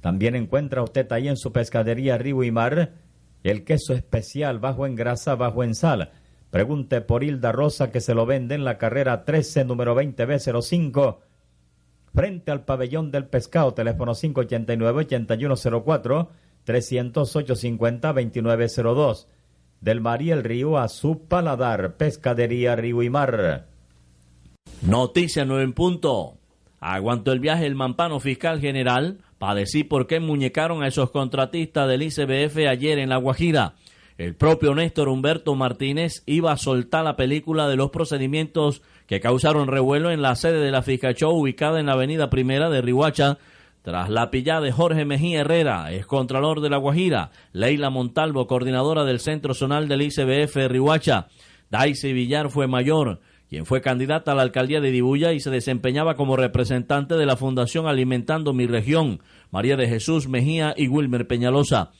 También 0.00 0.34
encuentra 0.34 0.82
usted 0.82 1.10
ahí 1.12 1.28
en 1.28 1.36
su 1.36 1.52
pescadería 1.52 2.16
Río 2.16 2.42
y 2.42 2.50
Mar 2.50 2.94
el 3.42 3.64
queso 3.64 3.92
especial 3.92 4.58
bajo 4.58 4.86
en 4.86 4.94
grasa, 4.94 5.34
bajo 5.34 5.62
en 5.62 5.74
sal. 5.74 6.12
Pregunte 6.54 7.00
por 7.00 7.24
Hilda 7.24 7.50
Rosa 7.50 7.90
que 7.90 8.00
se 8.00 8.14
lo 8.14 8.26
vende 8.26 8.54
en 8.54 8.62
la 8.62 8.78
carrera 8.78 9.24
13, 9.24 9.64
número 9.64 10.00
20B05, 10.00 11.16
frente 12.14 12.52
al 12.52 12.64
pabellón 12.64 13.10
del 13.10 13.26
pescado, 13.26 13.74
teléfono 13.74 14.12
589-8104, 14.12 16.28
308-50-2902 16.64 19.26
del 19.80 20.00
mar 20.00 20.22
y 20.22 20.30
el 20.30 20.44
río 20.44 20.78
a 20.78 20.86
su 20.86 21.26
paladar. 21.26 21.96
Pescadería 21.96 22.76
Río 22.76 23.02
y 23.02 23.10
Mar. 23.10 23.66
Noticia 24.82 25.44
9 25.44 25.64
en 25.64 25.72
punto. 25.72 26.34
Aguantó 26.78 27.32
el 27.32 27.40
viaje 27.40 27.66
el 27.66 27.74
mampano 27.74 28.20
fiscal 28.20 28.60
general 28.60 29.18
para 29.38 29.56
decir 29.56 29.88
por 29.88 30.06
qué 30.06 30.20
muñecaron 30.20 30.84
a 30.84 30.86
esos 30.86 31.10
contratistas 31.10 31.88
del 31.88 32.02
ICBF 32.02 32.58
ayer 32.68 33.00
en 33.00 33.08
La 33.08 33.16
Guajira. 33.16 33.74
El 34.16 34.36
propio 34.36 34.76
Néstor 34.76 35.08
Humberto 35.08 35.56
Martínez 35.56 36.22
iba 36.26 36.52
a 36.52 36.56
soltar 36.56 37.04
la 37.04 37.16
película 37.16 37.66
de 37.68 37.74
los 37.74 37.90
procedimientos 37.90 38.80
que 39.08 39.18
causaron 39.18 39.66
revuelo 39.66 40.12
en 40.12 40.22
la 40.22 40.36
sede 40.36 40.60
de 40.60 40.70
la 40.70 40.82
Fiscachó 40.82 41.30
ubicada 41.30 41.80
en 41.80 41.86
la 41.86 41.94
avenida 41.94 42.30
Primera 42.30 42.70
de 42.70 42.80
Rihuacha 42.80 43.38
tras 43.82 44.08
la 44.08 44.30
pillada 44.30 44.60
de 44.60 44.72
Jorge 44.72 45.04
Mejía 45.04 45.40
Herrera, 45.40 45.92
excontralor 45.92 46.60
de 46.60 46.70
La 46.70 46.78
Guajira, 46.78 47.32
Leila 47.52 47.90
Montalvo, 47.90 48.46
coordinadora 48.46 49.04
del 49.04 49.20
Centro 49.20 49.52
Zonal 49.52 49.88
del 49.88 50.02
ICBF 50.02 50.68
Rihuacha, 50.68 51.26
Daisy 51.70 52.12
Villar 52.12 52.50
fue 52.50 52.66
mayor, 52.66 53.20
quien 53.50 53.66
fue 53.66 53.82
candidata 53.82 54.32
a 54.32 54.34
la 54.36 54.42
alcaldía 54.42 54.80
de 54.80 54.90
Dibuya 54.90 55.32
y 55.32 55.40
se 55.40 55.50
desempeñaba 55.50 56.14
como 56.14 56.36
representante 56.36 57.16
de 57.16 57.26
la 57.26 57.36
Fundación 57.36 57.86
Alimentando 57.86 58.54
Mi 58.54 58.66
Región, 58.66 59.20
María 59.50 59.76
de 59.76 59.88
Jesús 59.88 60.28
Mejía 60.28 60.72
y 60.76 60.88
Wilmer 60.88 61.26
Peñalosa. 61.26 61.90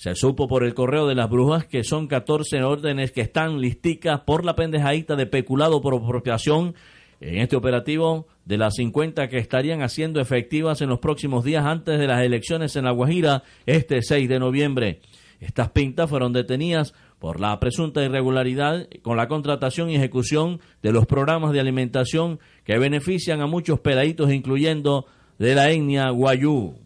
Se 0.00 0.14
supo 0.14 0.48
por 0.48 0.64
el 0.64 0.72
correo 0.72 1.06
de 1.06 1.14
las 1.14 1.28
brujas 1.28 1.66
que 1.66 1.84
son 1.84 2.06
14 2.06 2.62
órdenes 2.62 3.12
que 3.12 3.20
están 3.20 3.60
listicas 3.60 4.22
por 4.22 4.46
la 4.46 4.56
pendejadita 4.56 5.14
de 5.14 5.26
peculado 5.26 5.82
por 5.82 5.94
apropiación 5.94 6.74
en 7.20 7.36
este 7.36 7.54
operativo 7.54 8.26
de 8.46 8.56
las 8.56 8.76
50 8.76 9.28
que 9.28 9.36
estarían 9.36 9.82
haciendo 9.82 10.18
efectivas 10.18 10.80
en 10.80 10.88
los 10.88 11.00
próximos 11.00 11.44
días 11.44 11.66
antes 11.66 11.98
de 11.98 12.06
las 12.06 12.22
elecciones 12.22 12.76
en 12.76 12.86
La 12.86 12.92
Guajira 12.92 13.42
este 13.66 14.00
6 14.00 14.26
de 14.26 14.38
noviembre. 14.38 15.00
Estas 15.38 15.68
pintas 15.68 16.08
fueron 16.08 16.32
detenidas 16.32 16.94
por 17.18 17.38
la 17.38 17.60
presunta 17.60 18.02
irregularidad 18.02 18.88
con 19.02 19.18
la 19.18 19.28
contratación 19.28 19.90
y 19.90 19.96
ejecución 19.96 20.60
de 20.82 20.92
los 20.92 21.04
programas 21.04 21.52
de 21.52 21.60
alimentación 21.60 22.40
que 22.64 22.78
benefician 22.78 23.42
a 23.42 23.46
muchos 23.46 23.80
peladitos, 23.80 24.32
incluyendo 24.32 25.04
de 25.38 25.54
la 25.54 25.70
etnia 25.70 26.08
Guayú. 26.08 26.78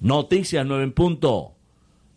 Noticias 0.00 0.66
9 0.66 0.84
en 0.84 0.92
punto. 0.92 1.52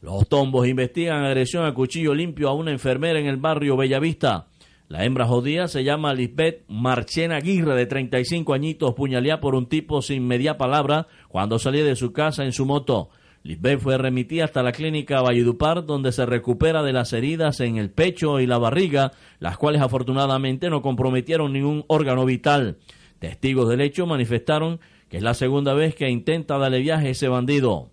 Los 0.01 0.27
tombos 0.27 0.67
investigan 0.67 1.23
agresión 1.23 1.65
a 1.65 1.73
cuchillo 1.73 2.13
limpio 2.13 2.49
a 2.49 2.53
una 2.53 2.71
enfermera 2.71 3.19
en 3.19 3.25
el 3.27 3.37
barrio 3.37 3.77
Bellavista. 3.77 4.47
La 4.89 5.05
hembra 5.05 5.25
jodida 5.25 5.69
se 5.69 5.85
llama 5.85 6.13
Lisbeth 6.13 6.65
Marchena 6.67 7.37
Aguirre, 7.37 7.75
de 7.75 7.85
35 7.85 8.53
añitos, 8.53 8.95
puñalía 8.95 9.39
por 9.39 9.55
un 9.55 9.67
tipo 9.67 10.01
sin 10.01 10.27
media 10.27 10.57
palabra 10.57 11.07
cuando 11.29 11.57
salía 11.57 11.85
de 11.85 11.95
su 11.95 12.11
casa 12.11 12.43
en 12.43 12.51
su 12.51 12.65
moto. 12.65 13.11
Lisbeth 13.43 13.79
fue 13.79 13.97
remitida 13.97 14.43
hasta 14.43 14.61
la 14.61 14.73
clínica 14.73 15.21
Valledupar, 15.21 15.85
donde 15.85 16.11
se 16.11 16.25
recupera 16.25 16.83
de 16.83 16.91
las 16.91 17.13
heridas 17.13 17.61
en 17.61 17.77
el 17.77 17.91
pecho 17.91 18.41
y 18.41 18.45
la 18.45 18.57
barriga, 18.57 19.13
las 19.39 19.57
cuales 19.57 19.81
afortunadamente 19.81 20.69
no 20.69 20.81
comprometieron 20.81 21.53
ningún 21.53 21.85
órgano 21.87 22.25
vital. 22.25 22.77
Testigos 23.19 23.69
del 23.69 23.81
hecho 23.81 24.05
manifestaron 24.05 24.79
que 25.09 25.17
es 25.17 25.23
la 25.23 25.33
segunda 25.33 25.73
vez 25.73 25.95
que 25.95 26.09
intenta 26.09 26.57
darle 26.57 26.79
viaje 26.79 27.07
a 27.07 27.11
ese 27.11 27.27
bandido. 27.27 27.89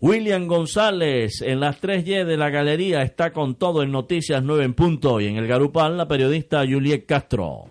William 0.00 0.46
González 0.48 1.40
en 1.40 1.60
las 1.60 1.80
3Y 1.80 2.24
de 2.24 2.36
la 2.36 2.50
galería 2.50 3.02
está 3.02 3.32
con 3.32 3.54
todo 3.54 3.82
en 3.82 3.92
Noticias 3.92 4.42
9 4.42 4.64
en 4.64 4.74
punto 4.74 5.20
y 5.20 5.28
en 5.28 5.36
el 5.36 5.46
Garupal 5.46 5.96
la 5.96 6.08
periodista 6.08 6.64
Juliet 6.66 7.06
Castro. 7.06 7.70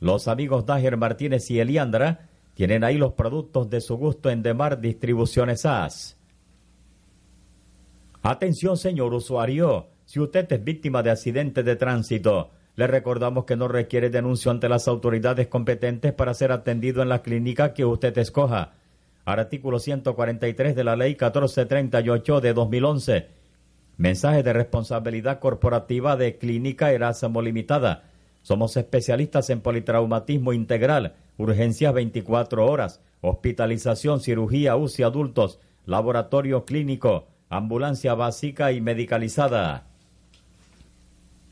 Los 0.00 0.28
amigos 0.28 0.66
Dager 0.66 0.96
Martínez 0.96 1.50
y 1.50 1.58
Eliandra 1.60 2.28
tienen 2.54 2.82
ahí 2.84 2.96
los 2.98 3.14
productos 3.14 3.70
de 3.70 3.80
su 3.80 3.96
gusto 3.96 4.30
en 4.30 4.42
Demar 4.42 4.80
Distribuciones 4.80 5.66
AS. 5.66 6.16
Atención, 8.22 8.76
señor 8.76 9.14
usuario. 9.14 9.86
Si 10.04 10.20
usted 10.20 10.52
es 10.52 10.62
víctima 10.62 11.02
de 11.02 11.10
accidente 11.10 11.62
de 11.62 11.76
tránsito, 11.76 12.50
le 12.76 12.86
recordamos 12.86 13.44
que 13.44 13.56
no 13.56 13.68
requiere 13.68 14.10
denuncio 14.10 14.50
ante 14.50 14.68
las 14.68 14.88
autoridades 14.88 15.48
competentes 15.48 16.12
para 16.12 16.34
ser 16.34 16.52
atendido 16.52 17.02
en 17.02 17.08
la 17.08 17.22
clínica 17.22 17.74
que 17.74 17.84
usted 17.84 18.16
escoja 18.18 18.72
artículo 19.24 19.78
143 19.78 20.74
de 20.74 20.84
la 20.84 20.96
Ley 20.96 21.10
1438 21.10 22.40
de 22.40 22.54
2011. 22.54 23.26
Mensaje 23.96 24.42
de 24.42 24.52
responsabilidad 24.52 25.38
corporativa 25.38 26.16
de 26.16 26.38
Clínica 26.38 26.92
Erasmo 26.92 27.42
Limitada. 27.42 28.04
Somos 28.42 28.76
especialistas 28.76 29.50
en 29.50 29.60
politraumatismo 29.60 30.52
integral, 30.52 31.14
urgencias 31.38 31.94
24 31.94 32.66
horas, 32.66 33.00
hospitalización, 33.20 34.20
cirugía, 34.20 34.74
UCI 34.74 35.04
adultos, 35.04 35.60
laboratorio 35.86 36.64
clínico, 36.64 37.28
ambulancia 37.48 38.14
básica 38.14 38.72
y 38.72 38.80
medicalizada. 38.80 39.86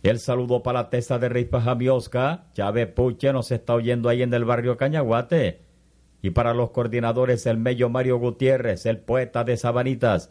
El 0.02 0.18
saludo 0.18 0.62
para 0.62 0.82
la 0.82 0.90
tesa 0.90 1.18
de 1.18 1.28
Ripa 1.28 1.60
Jamiosca. 1.60 2.46
Chávez 2.54 2.88
Puche 2.88 3.32
nos 3.32 3.50
está 3.50 3.74
oyendo 3.74 4.08
ahí 4.08 4.22
en 4.22 4.32
el 4.32 4.44
barrio 4.44 4.76
Cañaguate 4.76 5.60
y 6.22 6.30
para 6.30 6.54
los 6.54 6.70
coordinadores 6.70 7.46
el 7.46 7.58
mello 7.58 7.88
Mario 7.88 8.18
Gutiérrez, 8.18 8.86
el 8.86 8.98
poeta 8.98 9.44
de 9.44 9.56
Sabanitas, 9.56 10.30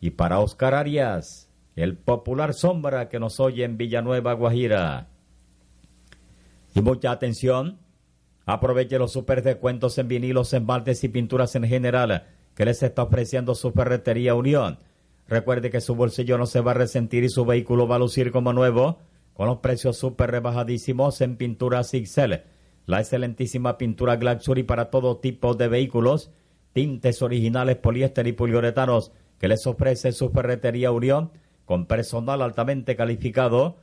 y 0.00 0.10
para 0.10 0.40
Oscar 0.40 0.74
Arias, 0.74 1.50
el 1.74 1.96
popular 1.96 2.54
sombra 2.54 3.08
que 3.08 3.18
nos 3.18 3.40
oye 3.40 3.64
en 3.64 3.76
Villanueva, 3.76 4.32
Guajira. 4.34 5.08
Y 6.74 6.80
mucha 6.80 7.10
atención, 7.10 7.78
aproveche 8.44 8.98
los 8.98 9.12
super 9.12 9.42
descuentos 9.42 9.98
en 9.98 10.08
vinilos, 10.08 10.52
esmaltes 10.52 11.04
y 11.04 11.08
pinturas 11.08 11.54
en 11.54 11.64
general 11.64 12.26
que 12.54 12.64
les 12.64 12.82
está 12.82 13.02
ofreciendo 13.02 13.54
su 13.54 13.72
ferretería 13.72 14.34
Unión. 14.34 14.78
Recuerde 15.28 15.70
que 15.70 15.80
su 15.80 15.94
bolsillo 15.94 16.38
no 16.38 16.46
se 16.46 16.60
va 16.60 16.72
a 16.72 16.74
resentir 16.74 17.24
y 17.24 17.28
su 17.28 17.44
vehículo 17.44 17.88
va 17.88 17.96
a 17.96 18.00
lucir 18.00 18.30
como 18.30 18.52
nuevo, 18.52 19.00
con 19.34 19.46
los 19.46 19.58
precios 19.58 19.96
super 19.96 20.30
rebajadísimos 20.30 21.20
en 21.20 21.36
pinturas 21.36 21.90
XL 21.90 22.34
la 22.86 23.00
excelentísima 23.00 23.78
pintura 23.78 24.16
Glaxury 24.16 24.62
para 24.62 24.90
todo 24.90 25.18
tipo 25.18 25.54
de 25.54 25.68
vehículos, 25.68 26.30
tintes 26.72 27.20
originales 27.20 27.76
poliéster 27.76 28.26
y 28.26 28.32
poliuretanos 28.32 29.12
que 29.38 29.48
les 29.48 29.66
ofrece 29.66 30.12
su 30.12 30.30
ferretería 30.30 30.92
Unión 30.92 31.32
con 31.64 31.86
personal 31.86 32.42
altamente 32.42 32.96
calificado 32.96 33.78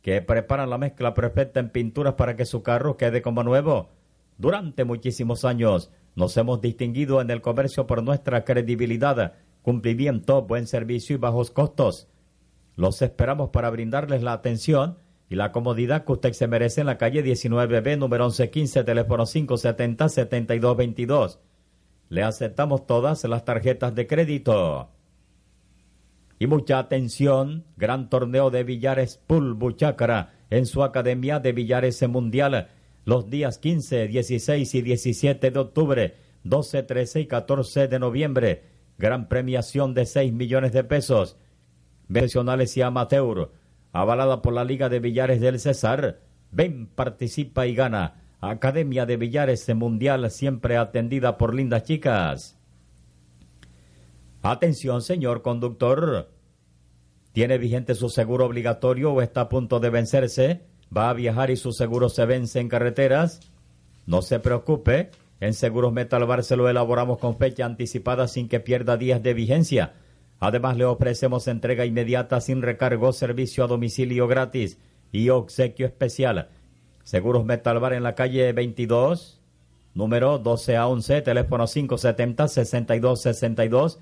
que 0.00 0.22
preparan 0.22 0.70
la 0.70 0.78
mezcla 0.78 1.12
perfecta 1.12 1.60
en 1.60 1.70
pinturas 1.70 2.14
para 2.14 2.34
que 2.34 2.46
su 2.46 2.62
carro 2.62 2.96
quede 2.96 3.20
como 3.20 3.42
nuevo. 3.42 3.90
Durante 4.38 4.84
muchísimos 4.84 5.44
años 5.44 5.90
nos 6.14 6.36
hemos 6.36 6.60
distinguido 6.62 7.20
en 7.20 7.30
el 7.30 7.42
comercio 7.42 7.86
por 7.86 8.02
nuestra 8.02 8.44
credibilidad, 8.44 9.34
cumplimiento, 9.66 10.42
buen 10.42 10.68
servicio 10.68 11.16
y 11.16 11.18
bajos 11.18 11.50
costos. 11.50 12.06
Los 12.76 13.02
esperamos 13.02 13.50
para 13.50 13.68
brindarles 13.68 14.22
la 14.22 14.32
atención 14.32 14.98
y 15.28 15.34
la 15.34 15.50
comodidad 15.50 16.04
que 16.04 16.12
usted 16.12 16.34
se 16.34 16.46
merece 16.46 16.82
en 16.82 16.86
la 16.86 16.98
calle 16.98 17.24
19B, 17.24 17.98
número 17.98 18.26
1115, 18.26 18.84
teléfono 18.84 19.24
570-7222. 19.24 21.40
Le 22.10 22.22
aceptamos 22.22 22.86
todas 22.86 23.24
las 23.24 23.44
tarjetas 23.44 23.92
de 23.96 24.06
crédito. 24.06 24.90
Y 26.38 26.46
mucha 26.46 26.78
atención, 26.78 27.64
gran 27.76 28.08
torneo 28.08 28.50
de 28.50 28.62
Villares 28.62 29.20
Pool 29.26 29.54
Buchácara 29.54 30.34
en 30.48 30.66
su 30.66 30.84
Academia 30.84 31.40
de 31.40 31.50
Villares 31.50 32.08
Mundial 32.08 32.68
los 33.04 33.28
días 33.28 33.58
15, 33.58 34.06
16 34.06 34.74
y 34.76 34.82
17 34.82 35.50
de 35.50 35.58
octubre, 35.58 36.14
12, 36.44 36.84
13 36.84 37.20
y 37.22 37.26
14 37.26 37.88
de 37.88 37.98
noviembre. 37.98 38.75
Gran 38.98 39.28
premiación 39.28 39.94
de 39.94 40.06
6 40.06 40.32
millones 40.32 40.72
de 40.72 40.84
pesos. 40.84 41.36
Profesionales 42.08 42.76
y 42.76 42.82
amateur 42.82 43.50
avalada 44.00 44.42
por 44.42 44.52
la 44.52 44.64
Liga 44.64 44.88
de 44.88 45.00
Billares 45.00 45.40
del 45.40 45.58
César. 45.58 46.20
Ven, 46.50 46.86
participa 46.86 47.66
y 47.66 47.74
gana. 47.74 48.22
Academia 48.40 49.06
de 49.06 49.16
Billares 49.16 49.74
Mundial 49.74 50.30
siempre 50.30 50.76
atendida 50.76 51.38
por 51.38 51.54
lindas 51.54 51.84
chicas. 51.84 52.58
Atención, 54.42 55.02
señor 55.02 55.42
conductor. 55.42 56.30
¿Tiene 57.32 57.58
vigente 57.58 57.94
su 57.94 58.08
seguro 58.08 58.46
obligatorio 58.46 59.12
o 59.12 59.22
está 59.22 59.42
a 59.42 59.48
punto 59.48 59.80
de 59.80 59.90
vencerse? 59.90 60.66
¿Va 60.94 61.10
a 61.10 61.14
viajar 61.14 61.50
y 61.50 61.56
su 61.56 61.72
seguro 61.72 62.08
se 62.08 62.26
vence 62.26 62.60
en 62.60 62.68
carreteras? 62.68 63.40
No 64.06 64.22
se 64.22 64.38
preocupe. 64.38 65.10
En 65.40 65.54
Seguros 65.54 65.92
Metal 65.92 66.24
Bar 66.24 66.44
se 66.44 66.56
lo 66.56 66.68
elaboramos 66.68 67.18
con 67.18 67.36
fecha 67.36 67.66
anticipada 67.66 68.28
sin 68.28 68.48
que 68.48 68.60
pierda 68.60 68.96
días 68.96 69.22
de 69.22 69.34
vigencia 69.34 69.94
Además, 70.38 70.76
le 70.76 70.84
ofrecemos 70.84 71.48
entrega 71.48 71.86
inmediata 71.86 72.40
sin 72.40 72.62
recargo, 72.62 73.12
servicio 73.12 73.64
a 73.64 73.68
domicilio 73.68 74.28
gratis 74.28 74.78
y 75.10 75.30
obsequio 75.30 75.86
especial. 75.86 76.50
Seguros 77.04 77.46
Metalbar 77.46 77.94
en 77.94 78.02
la 78.02 78.14
calle 78.14 78.52
22, 78.52 79.40
número 79.94 80.36
12 80.38 80.76
a 80.76 80.86
11, 80.88 81.22
teléfono 81.22 81.64
570-6262 81.64 84.00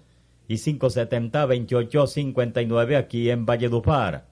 y 0.49 0.55
570-2859 0.55 2.97
aquí 2.97 3.31
en 3.31 3.47
Valledupar. 3.47 4.27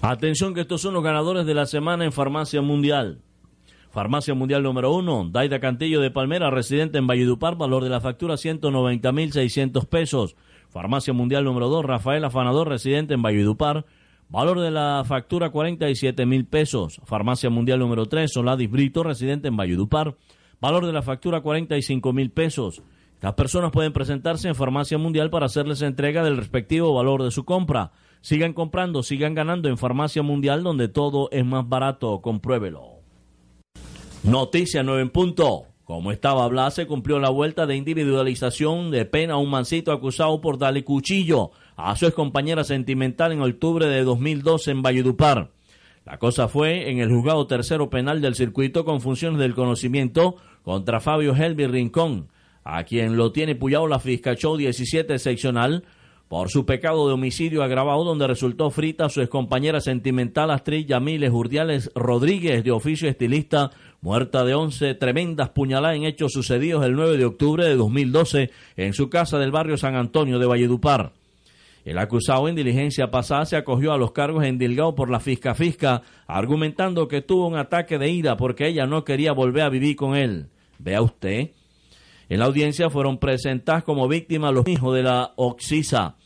Atención 0.00 0.54
que 0.54 0.62
estos 0.62 0.80
son 0.80 0.94
los 0.94 1.02
ganadores 1.02 1.44
de 1.44 1.54
la 1.54 1.66
semana 1.66 2.04
en 2.04 2.12
Farmacia 2.12 2.62
Mundial. 2.62 3.20
Farmacia 3.98 4.32
Mundial 4.32 4.62
número 4.62 4.92
1, 4.92 5.30
Daida 5.32 5.58
Cantillo 5.58 6.00
de 6.00 6.12
Palmera, 6.12 6.50
residente 6.50 6.98
en 6.98 7.08
Valledupar, 7.08 7.56
valor 7.56 7.82
de 7.82 7.90
la 7.90 8.00
factura 8.00 8.34
190.600 8.34 9.86
pesos. 9.86 10.36
Farmacia 10.68 11.12
Mundial 11.12 11.42
número 11.42 11.68
2, 11.68 11.84
Rafael 11.84 12.24
Afanador, 12.24 12.68
residente 12.68 13.14
en 13.14 13.22
Valledupar, 13.22 13.86
valor 14.28 14.60
de 14.60 14.70
la 14.70 15.02
factura 15.04 15.50
47.000 15.50 16.46
pesos. 16.48 17.00
Farmacia 17.06 17.50
Mundial 17.50 17.80
número 17.80 18.06
3, 18.06 18.32
Soladis 18.32 18.70
Brito, 18.70 19.02
residente 19.02 19.48
en 19.48 19.56
Valledupar, 19.56 20.14
valor 20.60 20.86
de 20.86 20.92
la 20.92 21.02
factura 21.02 21.42
45.000 21.42 22.30
pesos. 22.30 22.82
Las 23.20 23.34
personas 23.34 23.72
pueden 23.72 23.92
presentarse 23.92 24.46
en 24.46 24.54
Farmacia 24.54 24.96
Mundial 24.96 25.28
para 25.28 25.46
hacerles 25.46 25.82
entrega 25.82 26.22
del 26.22 26.36
respectivo 26.36 26.94
valor 26.94 27.24
de 27.24 27.32
su 27.32 27.44
compra. 27.44 27.90
Sigan 28.20 28.52
comprando, 28.52 29.02
sigan 29.02 29.34
ganando 29.34 29.68
en 29.68 29.76
Farmacia 29.76 30.22
Mundial 30.22 30.62
donde 30.62 30.86
todo 30.86 31.28
es 31.32 31.44
más 31.44 31.68
barato. 31.68 32.20
Compruébelo. 32.20 32.97
Noticia 34.24 34.82
9 34.82 35.02
en 35.02 35.10
punto. 35.10 35.66
Como 35.84 36.12
estaba 36.12 36.44
hablando, 36.44 36.72
se 36.72 36.86
cumplió 36.86 37.18
la 37.18 37.30
vuelta 37.30 37.66
de 37.66 37.76
individualización 37.76 38.90
de 38.90 39.06
pena 39.06 39.34
a 39.34 39.38
un 39.38 39.48
mancito 39.48 39.92
acusado 39.92 40.40
por 40.40 40.58
darle 40.58 40.84
cuchillo 40.84 41.52
a 41.76 41.96
su 41.96 42.12
compañera 42.12 42.64
sentimental 42.64 43.32
en 43.32 43.40
octubre 43.40 43.86
de 43.86 44.02
2012 44.04 44.72
en 44.72 44.82
Valledupar. 44.82 45.50
La 46.04 46.18
cosa 46.18 46.48
fue 46.48 46.90
en 46.90 46.98
el 46.98 47.10
juzgado 47.10 47.46
tercero 47.46 47.88
penal 47.90 48.20
del 48.20 48.34
circuito 48.34 48.84
con 48.84 49.00
funciones 49.00 49.38
del 49.38 49.54
conocimiento 49.54 50.36
contra 50.62 51.00
Fabio 51.00 51.34
Helvi 51.34 51.66
Rincón, 51.66 52.28
a 52.64 52.84
quien 52.84 53.16
lo 53.16 53.32
tiene 53.32 53.54
puyado 53.54 53.86
la 53.86 54.00
Fiscal 54.00 54.36
Show 54.36 54.56
17 54.56 55.18
seccional 55.18 55.84
por 56.28 56.50
su 56.50 56.66
pecado 56.66 57.08
de 57.08 57.14
homicidio 57.14 57.62
agravado 57.62 58.04
donde 58.04 58.26
resultó 58.26 58.70
frita 58.70 59.08
su 59.08 59.22
excompañera 59.22 59.80
sentimental 59.80 60.50
Astrid 60.50 60.86
Yamiles 60.86 61.30
Urdiales 61.30 61.90
Rodríguez, 61.94 62.62
de 62.62 62.70
oficio 62.70 63.08
estilista, 63.08 63.70
muerta 64.00 64.44
de 64.44 64.54
11 64.54 64.94
tremendas 64.94 65.50
puñaladas 65.50 65.96
en 65.96 66.04
hechos 66.04 66.32
sucedidos 66.32 66.84
el 66.84 66.94
9 66.94 67.16
de 67.16 67.24
octubre 67.24 67.64
de 67.64 67.76
2012 67.76 68.50
en 68.76 68.92
su 68.92 69.10
casa 69.10 69.38
del 69.38 69.50
barrio 69.50 69.76
San 69.76 69.96
Antonio 69.96 70.38
de 70.38 70.46
Valledupar. 70.46 71.12
El 71.84 71.98
acusado 71.98 72.48
en 72.48 72.54
diligencia 72.54 73.10
pasada 73.10 73.46
se 73.46 73.56
acogió 73.56 73.92
a 73.92 73.98
los 73.98 74.12
cargos 74.12 74.44
endilgados 74.44 74.94
por 74.94 75.10
la 75.10 75.20
fisca 75.20 75.54
fisca, 75.54 76.02
argumentando 76.26 77.08
que 77.08 77.22
tuvo 77.22 77.46
un 77.46 77.56
ataque 77.56 77.98
de 77.98 78.10
ira 78.10 78.36
porque 78.36 78.66
ella 78.66 78.86
no 78.86 79.04
quería 79.04 79.32
volver 79.32 79.62
a 79.62 79.70
vivir 79.70 79.96
con 79.96 80.14
él. 80.14 80.48
Vea 80.78 81.00
usted. 81.00 81.52
En 82.28 82.40
la 82.40 82.44
audiencia 82.44 82.90
fueron 82.90 83.18
presentadas 83.18 83.84
como 83.84 84.06
víctimas 84.06 84.52
los 84.52 84.68
hijos 84.68 84.94
de 84.94 85.02
la 85.02 85.32
Oxisa. 85.36 86.16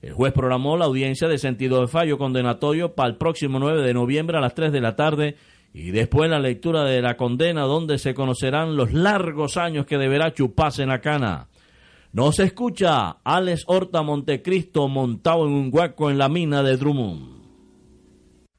El 0.00 0.14
juez 0.14 0.32
programó 0.32 0.78
la 0.78 0.86
audiencia 0.86 1.28
de 1.28 1.36
sentido 1.36 1.82
de 1.82 1.88
fallo 1.88 2.16
condenatorio 2.16 2.94
para 2.94 3.10
el 3.10 3.16
próximo 3.16 3.58
9 3.58 3.82
de 3.82 3.92
noviembre 3.92 4.38
a 4.38 4.40
las 4.40 4.54
3 4.54 4.72
de 4.72 4.80
la 4.80 4.96
tarde 4.96 5.36
y 5.72 5.90
después 5.90 6.28
la 6.30 6.38
lectura 6.38 6.84
de 6.84 7.00
la 7.00 7.16
condena 7.16 7.62
donde 7.62 7.98
se 7.98 8.14
conocerán 8.14 8.76
los 8.76 8.92
largos 8.92 9.56
años 9.56 9.86
que 9.86 9.98
deberá 9.98 10.34
chuparse 10.34 10.82
en 10.82 10.88
la 10.88 11.00
cana. 11.00 11.48
No 12.12 12.32
se 12.32 12.44
escucha 12.44 13.18
Alex 13.22 13.64
Horta 13.66 14.02
Montecristo 14.02 14.88
montado 14.88 15.46
en 15.46 15.52
un 15.52 15.70
hueco 15.72 16.10
en 16.10 16.18
la 16.18 16.28
mina 16.28 16.62
de 16.62 16.76
Drummond. 16.76 17.40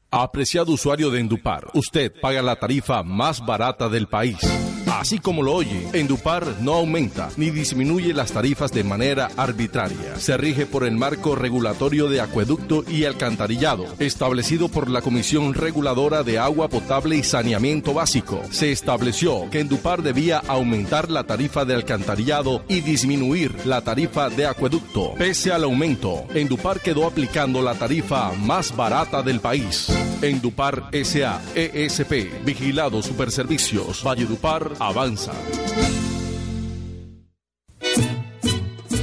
Apreciado 0.10 0.74
usuario 0.74 1.10
de 1.10 1.20
Endupar, 1.20 1.68
usted 1.74 2.14
paga 2.22 2.42
la 2.42 2.58
tarifa 2.58 3.04
más 3.04 3.46
barata 3.46 3.88
del 3.90 4.08
país. 4.08 4.38
Así 5.00 5.20
como 5.20 5.42
lo 5.42 5.54
oye, 5.54 5.88
Endupar 5.94 6.46
no 6.62 6.74
aumenta 6.74 7.30
ni 7.38 7.50
disminuye 7.50 8.14
las 8.14 8.32
tarifas 8.32 8.72
de 8.72 8.84
manera 8.84 9.32
arbitraria. 9.38 10.18
Se 10.18 10.36
rige 10.38 10.66
por 10.66 10.84
el 10.84 10.96
marco 10.96 11.36
regulatorio 11.36 12.10
de 12.10 12.22
acueducto 12.22 12.84
y 12.88 13.06
alcantarillado, 13.06 13.86
establecido 14.00 14.70
por 14.70 14.90
la 14.90 15.02
Comisión 15.02 15.54
Reguladora 15.54 16.24
de 16.24 16.40
Agua 16.40 16.68
Potable 16.68 17.16
y 17.16 17.24
Saneamiento 17.24 17.94
Básico. 17.94 18.42
Se 18.52 18.72
estableció 18.72 19.50
que 19.50 19.62
Endupar 19.62 20.04
debía 20.04 20.40
aumentar 20.40 21.10
la 21.10 21.24
tarifa 21.24 21.66
de 21.66 21.76
alcantarillado 21.76 22.64
y 22.68 22.82
disminuir 22.82 23.66
la 23.66 23.82
tarifa 23.82 24.30
de 24.30 24.46
acueducto. 24.46 25.14
Pese 25.18 25.52
al 25.52 25.64
aumento, 25.64 26.26
Endupar 26.34 26.80
quedó 26.82 27.08
aplicando 27.08 27.62
la 27.62 27.76
tarifa 27.76 28.32
más 28.34 28.76
barata 28.76 29.24
del 29.24 29.40
país. 29.40 29.88
Endupar 30.22 30.90
SA, 30.92 31.42
ESP, 31.56 32.44
Vigilado 32.46 33.02
Superservicios, 33.02 34.04
Valledupar, 34.04 34.72
avanza. 34.88 35.34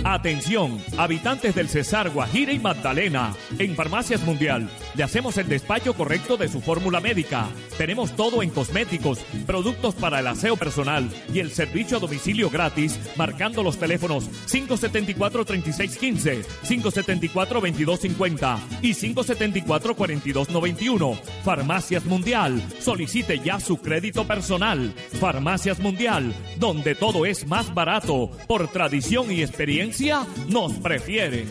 Atención, 0.04 0.80
habitantes 0.96 1.54
del 1.54 1.68
Cesar, 1.68 2.10
Guajira 2.10 2.52
y 2.52 2.58
Magdalena. 2.58 3.34
En 3.58 3.76
Farmacias 3.76 4.22
Mundial 4.24 4.68
le 4.94 5.04
hacemos 5.04 5.36
el 5.38 5.48
despacho 5.48 5.94
correcto 5.94 6.36
de 6.36 6.48
su 6.48 6.60
fórmula 6.60 7.00
médica. 7.00 7.46
Tenemos 7.76 8.14
todo 8.16 8.42
en 8.42 8.50
cosméticos, 8.50 9.20
productos 9.46 9.94
para 9.94 10.18
el 10.20 10.26
aseo 10.26 10.56
personal 10.56 11.08
y 11.32 11.38
el 11.40 11.50
servicio 11.50 11.96
a 11.96 12.00
domicilio 12.00 12.50
gratis, 12.50 13.00
marcando 13.16 13.62
los 13.62 13.78
teléfonos 13.78 14.28
574-3615, 14.48 16.44
574-2250 16.66 18.58
y 18.82 18.90
574-4291. 18.94 21.18
Farmacias 21.44 22.04
Mundial, 22.04 22.62
solicite 22.80 23.38
ya 23.40 23.58
su 23.60 23.78
crédito 23.78 24.26
personal. 24.26 24.92
Farmacias 25.20 25.78
Mundial, 25.80 26.34
donde 26.58 26.94
todo 26.94 27.24
es 27.26 27.46
más 27.46 27.74
barato, 27.74 28.30
por 28.46 28.68
tradición 28.68 29.30
y 29.32 29.42
experiencia 29.42 30.26
nos 30.48 30.72
prefiere. 30.74 31.46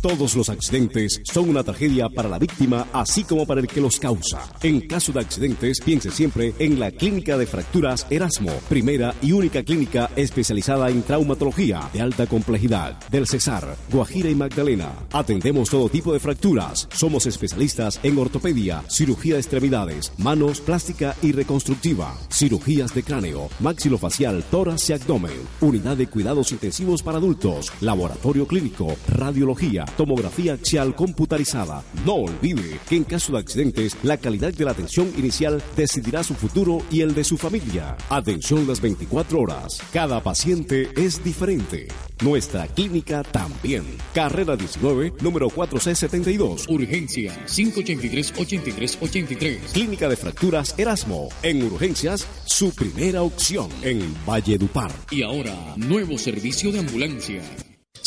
Todos 0.00 0.36
los 0.36 0.48
accidentes 0.50 1.20
son 1.24 1.48
una 1.48 1.64
tragedia 1.64 2.08
para 2.08 2.28
la 2.28 2.38
víctima, 2.38 2.86
así 2.92 3.24
como 3.24 3.46
para 3.46 3.60
el 3.60 3.66
que 3.66 3.80
los 3.80 3.98
causa. 3.98 4.40
En 4.62 4.86
caso 4.86 5.12
de 5.12 5.20
accidentes, 5.20 5.80
piense 5.80 6.10
siempre 6.10 6.54
en 6.58 6.78
la 6.78 6.90
Clínica 6.90 7.36
de 7.36 7.46
Fracturas 7.46 8.06
Erasmo, 8.10 8.52
primera 8.68 9.14
y 9.22 9.32
única 9.32 9.62
clínica 9.62 10.10
especializada 10.14 10.90
en 10.90 11.02
traumatología 11.02 11.88
de 11.92 12.02
alta 12.02 12.26
complejidad 12.26 12.98
del 13.10 13.26
Cesar, 13.26 13.76
Guajira 13.90 14.30
y 14.30 14.34
Magdalena. 14.34 14.92
Atendemos 15.12 15.70
todo 15.70 15.88
tipo 15.88 16.12
de 16.12 16.20
fracturas. 16.20 16.88
Somos 16.92 17.26
especialistas 17.26 17.98
en 18.02 18.18
ortopedia, 18.18 18.84
cirugía 18.88 19.34
de 19.34 19.40
extremidades, 19.40 20.12
manos, 20.18 20.60
plástica 20.60 21.16
y 21.22 21.32
reconstructiva, 21.32 22.16
cirugías 22.30 22.94
de 22.94 23.02
cráneo, 23.02 23.48
maxilofacial, 23.60 24.44
tórax 24.50 24.90
y 24.90 24.92
abdomen, 24.92 25.40
unidad 25.60 25.96
de 25.96 26.06
cuidados 26.06 26.52
intensivos 26.52 27.02
para 27.02 27.18
adultos, 27.18 27.72
laboratorio 27.80 28.46
clínico, 28.46 28.94
radiología 29.08 29.85
tomografía 29.86 30.54
axial 30.54 30.94
computarizada. 30.94 31.82
No 32.04 32.14
olvide 32.14 32.78
que 32.88 32.96
en 32.96 33.04
caso 33.04 33.32
de 33.32 33.38
accidentes, 33.38 33.96
la 34.02 34.16
calidad 34.16 34.52
de 34.52 34.64
la 34.64 34.72
atención 34.72 35.12
inicial 35.16 35.62
decidirá 35.76 36.22
su 36.22 36.34
futuro 36.34 36.82
y 36.90 37.00
el 37.00 37.14
de 37.14 37.24
su 37.24 37.36
familia. 37.36 37.96
Atención 38.10 38.66
las 38.66 38.80
24 38.80 39.40
horas. 39.40 39.78
Cada 39.92 40.22
paciente 40.22 40.90
es 40.96 41.22
diferente. 41.22 41.88
Nuestra 42.22 42.66
clínica 42.66 43.22
también. 43.22 43.84
Carrera 44.14 44.56
19, 44.56 45.12
número 45.20 45.50
4C72. 45.50 46.66
Urgencia 46.68 47.34
583-8383. 47.46 49.72
Clínica 49.72 50.08
de 50.08 50.16
Fracturas 50.16 50.74
Erasmo. 50.78 51.28
En 51.42 51.62
urgencias, 51.62 52.26
su 52.46 52.74
primera 52.74 53.22
opción 53.22 53.68
en 53.82 54.14
Valledupar. 54.26 54.90
Y 55.10 55.22
ahora, 55.22 55.74
nuevo 55.76 56.16
servicio 56.16 56.72
de 56.72 56.78
ambulancia. 56.80 57.42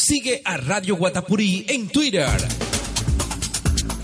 Sigue 0.10 0.42
a 0.44 0.58
Radio 0.58 0.96
Guatapurí 0.96 1.68
en 1.70 1.88
Twitter. 1.88 2.36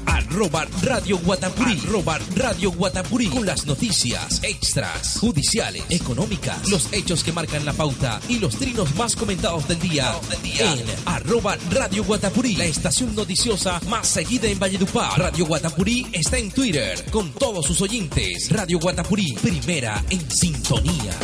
Arroba 0.06 0.68
Radio 0.84 1.18
Guatapurí. 1.18 1.82
Arroba 1.84 2.20
Radio 2.36 2.72
Guatapurí. 2.74 3.26
Con 3.30 3.44
las 3.44 3.66
noticias, 3.66 4.40
extras, 4.44 5.18
judiciales, 5.20 5.84
económicas, 5.90 6.70
los 6.70 6.94
hechos 6.94 7.24
que 7.24 7.32
marcan 7.32 7.66
la 7.66 7.74
pauta 7.74 8.22
y 8.30 8.38
los 8.38 8.56
trinos 8.56 8.94
más 8.94 9.16
comentados 9.16 9.68
del 9.68 9.80
día. 9.80 10.16
En 10.60 10.86
arroba 11.08 11.58
Radio 11.72 12.04
Guatapurí. 12.04 12.56
La 12.56 12.66
estación 12.66 13.16
noticiosa 13.16 13.82
más 13.90 14.06
seguida 14.06 14.48
en 14.48 14.60
Valledupar. 14.60 15.18
Radio 15.18 15.48
Guatapurí 15.48 16.06
está 16.14 16.38
en 16.38 16.52
Twitter 16.52 17.04
con 17.10 17.32
todos 17.32 17.66
sus 17.66 17.82
oyentes. 17.82 18.52
Radio 18.52 18.78
Guatapurí, 18.78 19.34
primera 19.42 20.06
en 20.12 20.30
sintonía. 20.30 21.18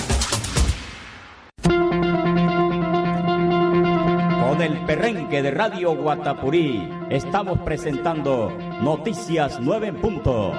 Perrenque 4.96 5.42
de 5.42 5.52
Radio 5.52 5.96
Guatapurí 5.96 6.86
estamos 7.10 7.60
presentando 7.60 8.52
Noticias 8.84 9.58
9 9.62 9.88
en 9.88 9.96
punto. 10.02 10.52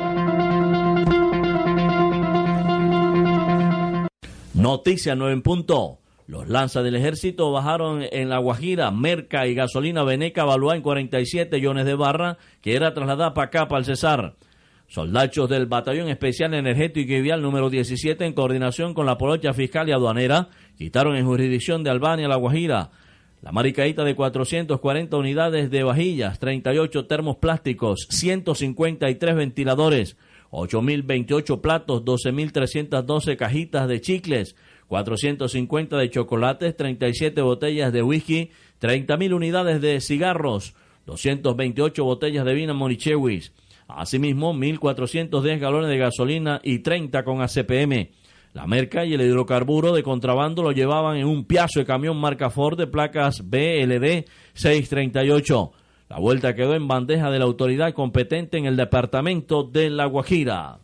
Noticias 4.54 5.18
9 5.18 5.34
en 5.34 5.42
punto. 5.42 5.98
Los 6.26 6.48
lanzas 6.48 6.82
del 6.82 6.96
ejército 6.96 7.52
bajaron 7.52 8.02
en 8.10 8.30
La 8.30 8.38
Guajira, 8.38 8.90
merca 8.90 9.46
y 9.46 9.54
gasolina 9.54 10.02
Veneca 10.02 10.46
Balúa 10.46 10.76
en 10.76 10.82
47 10.82 11.54
millones 11.54 11.84
de 11.84 11.94
barra, 11.94 12.38
que 12.62 12.74
era 12.74 12.94
trasladada 12.94 13.34
para 13.34 13.48
acá, 13.48 13.68
para 13.68 13.80
el 13.80 13.84
Cesar. 13.84 14.36
Soldachos 14.88 15.50
del 15.50 15.66
Batallón 15.66 16.08
Especial 16.08 16.54
Energético 16.54 17.12
y 17.12 17.20
Vial 17.20 17.42
número 17.42 17.68
17, 17.68 18.24
en 18.24 18.32
coordinación 18.32 18.94
con 18.94 19.04
la 19.04 19.18
Polocha 19.18 19.52
Fiscal 19.52 19.90
y 19.90 19.92
Aduanera, 19.92 20.48
quitaron 20.78 21.16
en 21.16 21.26
jurisdicción 21.26 21.84
de 21.84 21.90
Albania 21.90 22.28
La 22.28 22.36
Guajira 22.36 22.92
la 23.42 23.50
maricaíta 23.50 24.04
de 24.04 24.14
440 24.14 25.16
unidades 25.16 25.68
de 25.68 25.82
vajillas, 25.82 26.38
38 26.38 27.06
termos 27.06 27.36
plásticos, 27.38 28.06
153 28.08 29.34
ventiladores, 29.34 30.16
8.028 30.52 31.60
platos, 31.60 32.04
12.312 32.04 33.36
cajitas 33.36 33.88
de 33.88 34.00
chicles, 34.00 34.54
450 34.86 35.98
de 35.98 36.10
chocolates, 36.10 36.76
37 36.76 37.42
botellas 37.42 37.92
de 37.92 38.02
whisky, 38.02 38.50
30.000 38.80 39.34
unidades 39.34 39.80
de 39.80 40.00
cigarros, 40.00 40.74
228 41.06 42.04
botellas 42.04 42.44
de 42.44 42.54
vino 42.54 42.74
Monichewis. 42.74 43.52
Asimismo, 43.88 44.54
1.410 44.54 45.58
galones 45.58 45.90
de 45.90 45.98
gasolina 45.98 46.60
y 46.62 46.78
30 46.78 47.24
con 47.24 47.42
ACPM. 47.42 48.10
La 48.52 48.66
merca 48.66 49.06
y 49.06 49.14
el 49.14 49.22
hidrocarburo 49.22 49.92
de 49.92 50.02
contrabando 50.02 50.62
lo 50.62 50.72
llevaban 50.72 51.16
en 51.16 51.26
un 51.26 51.44
piazo 51.44 51.78
de 51.78 51.86
camión 51.86 52.18
marca 52.18 52.50
Ford 52.50 52.76
de 52.76 52.86
placas 52.86 53.48
BLD 53.48 54.26
638. 54.52 55.72
La 56.10 56.18
vuelta 56.18 56.54
quedó 56.54 56.74
en 56.74 56.86
bandeja 56.86 57.30
de 57.30 57.38
la 57.38 57.46
autoridad 57.46 57.94
competente 57.94 58.58
en 58.58 58.66
el 58.66 58.76
departamento 58.76 59.64
de 59.64 59.88
La 59.88 60.04
Guajira. 60.04 60.80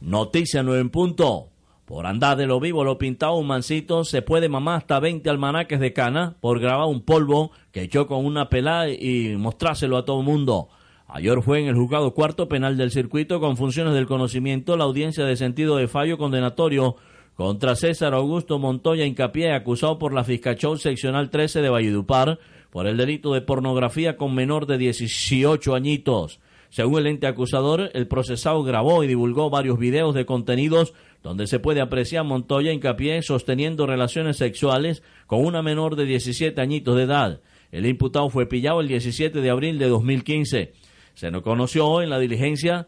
Noticia 0.00 0.62
9 0.62 0.80
en 0.80 0.90
punto. 0.90 1.50
Por 1.84 2.06
andar 2.06 2.36
de 2.38 2.46
lo 2.46 2.60
vivo, 2.60 2.84
lo 2.84 2.96
pintado, 2.98 3.34
un 3.34 3.46
mancito 3.46 4.04
se 4.04 4.22
puede 4.22 4.48
mamar 4.48 4.76
hasta 4.78 5.00
20 5.00 5.28
almanaques 5.28 5.80
de 5.80 5.92
cana 5.92 6.36
por 6.40 6.60
grabar 6.60 6.86
un 6.86 7.02
polvo 7.02 7.50
que 7.72 7.82
echó 7.82 8.06
con 8.06 8.24
una 8.24 8.48
pelada 8.48 8.90
y 8.90 9.36
mostrárselo 9.36 9.98
a 9.98 10.04
todo 10.04 10.20
el 10.20 10.26
mundo. 10.26 10.68
Ayer 11.10 11.40
fue 11.40 11.60
en 11.60 11.68
el 11.68 11.74
juzgado 11.74 12.12
cuarto 12.12 12.48
penal 12.48 12.76
del 12.76 12.90
circuito 12.90 13.40
con 13.40 13.56
funciones 13.56 13.94
del 13.94 14.06
conocimiento 14.06 14.76
la 14.76 14.84
audiencia 14.84 15.24
de 15.24 15.36
sentido 15.36 15.78
de 15.78 15.88
fallo 15.88 16.18
condenatorio 16.18 16.96
contra 17.34 17.76
César 17.76 18.12
Augusto 18.12 18.58
Montoya 18.58 19.06
Incapié, 19.06 19.52
acusado 19.52 19.98
por 19.98 20.12
la 20.12 20.22
Fiscachón 20.22 20.78
Seccional 20.78 21.30
13 21.30 21.62
de 21.62 21.70
Valledupar 21.70 22.38
por 22.68 22.86
el 22.86 22.98
delito 22.98 23.32
de 23.32 23.40
pornografía 23.40 24.18
con 24.18 24.34
menor 24.34 24.66
de 24.66 24.76
18 24.76 25.74
añitos. 25.74 26.40
Según 26.68 26.98
el 26.98 27.06
ente 27.06 27.26
acusador, 27.26 27.90
el 27.94 28.06
procesado 28.06 28.62
grabó 28.62 29.02
y 29.02 29.06
divulgó 29.06 29.48
varios 29.48 29.78
videos 29.78 30.14
de 30.14 30.26
contenidos 30.26 30.92
donde 31.22 31.46
se 31.46 31.58
puede 31.58 31.80
apreciar 31.80 32.24
Montoya 32.24 32.70
Incapié 32.70 33.22
sosteniendo 33.22 33.86
relaciones 33.86 34.36
sexuales 34.36 35.02
con 35.26 35.42
una 35.46 35.62
menor 35.62 35.96
de 35.96 36.04
17 36.04 36.60
añitos 36.60 36.96
de 36.96 37.04
edad. 37.04 37.40
El 37.72 37.86
imputado 37.86 38.28
fue 38.28 38.44
pillado 38.44 38.82
el 38.82 38.88
17 38.88 39.40
de 39.40 39.50
abril 39.50 39.78
de 39.78 39.88
2015. 39.88 40.72
Se 41.18 41.32
nos 41.32 41.42
conoció 41.42 42.00
en 42.00 42.10
la 42.10 42.20
diligencia 42.20 42.86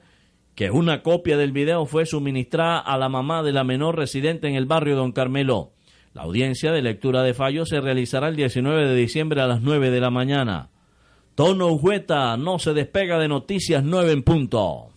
que 0.55 0.71
una 0.71 1.03
copia 1.03 1.37
del 1.37 1.51
video 1.51 1.85
fue 1.85 2.07
suministrada 2.07 2.79
a 2.79 2.97
la 2.97 3.09
mamá 3.09 3.43
de 3.43 3.51
la 3.51 3.65
menor 3.65 3.97
residente 3.97 4.47
en 4.47 4.55
el 4.55 4.67
barrio 4.67 4.95
Don 4.95 5.11
Carmelo. 5.11 5.73
La 6.15 6.23
audiencia 6.23 6.71
de 6.71 6.81
lectura 6.81 7.25
de 7.25 7.35
fallo 7.35 7.67
se 7.67 7.81
realizará 7.81 8.29
el 8.29 8.37
19 8.37 8.87
de 8.87 8.95
diciembre 8.95 9.41
a 9.41 9.49
las 9.49 9.63
9 9.63 9.91
de 9.91 10.01
la 10.01 10.11
mañana. 10.11 10.69
Tono 11.35 11.73
Ujueta 11.73 12.37
no 12.37 12.61
se 12.61 12.73
despega 12.73 13.19
de 13.19 13.27
Noticias 13.27 13.83
9 13.83 14.13
en 14.13 14.23
punto. 14.23 14.91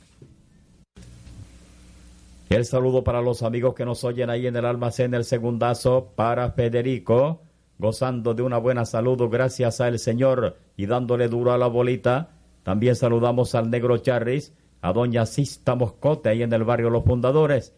El 2.52 2.66
saludo 2.66 3.04
para 3.04 3.20
los 3.24 3.42
amigos 3.42 3.74
que 3.74 3.84
nos 3.84 4.04
oyen 4.04 4.30
ahí 4.30 4.46
en 4.46 4.58
el 4.58 4.66
almacén 4.66 5.16
El 5.16 5.24
Segundazo, 5.24 6.12
para 6.16 6.52
Federico, 6.52 7.42
gozando 7.80 8.36
de 8.36 8.44
una 8.44 8.60
buena 8.60 8.86
salud 8.86 9.28
gracias 9.28 9.82
al 9.82 9.98
Señor 9.98 10.56
y 10.78 10.86
dándole 10.86 11.30
duro 11.30 11.52
a 11.52 11.58
la 11.58 11.66
bolita. 11.66 12.30
También 12.64 12.96
saludamos 12.96 13.56
al 13.56 13.70
negro 13.70 13.98
Charris, 13.98 14.54
a 14.82 14.92
doña 14.94 15.26
Sista 15.26 15.76
Moscote 15.76 16.30
ahí 16.30 16.44
en 16.44 16.54
el 16.54 16.64
barrio 16.64 16.90
Los 16.90 17.04
Fundadores 17.04 17.76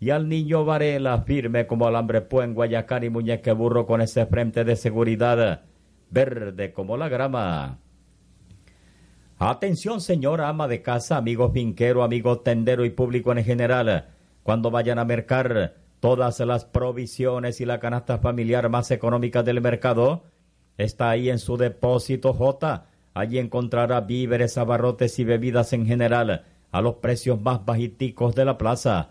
y 0.00 0.10
al 0.10 0.28
niño 0.28 0.64
Varela 0.64 1.22
firme 1.22 1.66
como 1.66 1.86
alambre 1.86 2.26
en 2.30 2.54
Guayacán 2.54 3.04
y 3.04 3.10
muñeque 3.10 3.52
burro 3.52 3.86
con 3.86 4.00
ese 4.00 4.26
frente 4.26 4.64
de 4.64 4.76
seguridad 4.76 5.62
verde 6.10 6.72
como 6.72 6.96
la 6.96 7.08
grama. 7.08 7.78
Atención 9.38 10.00
señora 10.00 10.48
ama 10.48 10.66
de 10.66 10.82
casa, 10.82 11.16
amigo 11.16 11.50
finquero, 11.50 12.02
amigo 12.02 12.40
tendero 12.40 12.84
y 12.84 12.90
público 12.90 13.32
en 13.32 13.44
general, 13.44 14.08
cuando 14.42 14.70
vayan 14.70 14.98
a 14.98 15.04
mercar 15.04 15.76
todas 16.00 16.40
las 16.40 16.64
provisiones 16.64 17.60
y 17.60 17.64
la 17.64 17.78
canasta 17.78 18.18
familiar 18.18 18.68
más 18.68 18.90
económica 18.90 19.42
del 19.42 19.60
mercado, 19.60 20.24
está 20.76 21.10
ahí 21.10 21.30
en 21.30 21.38
su 21.38 21.56
depósito 21.56 22.32
J. 22.32 22.86
Allí 23.18 23.40
encontrará 23.40 24.02
víveres, 24.02 24.58
abarrotes 24.58 25.18
y 25.18 25.24
bebidas 25.24 25.72
en 25.72 25.86
general 25.86 26.44
a 26.70 26.80
los 26.80 26.94
precios 26.98 27.40
más 27.40 27.64
bajiticos 27.64 28.36
de 28.36 28.44
la 28.44 28.56
plaza. 28.58 29.10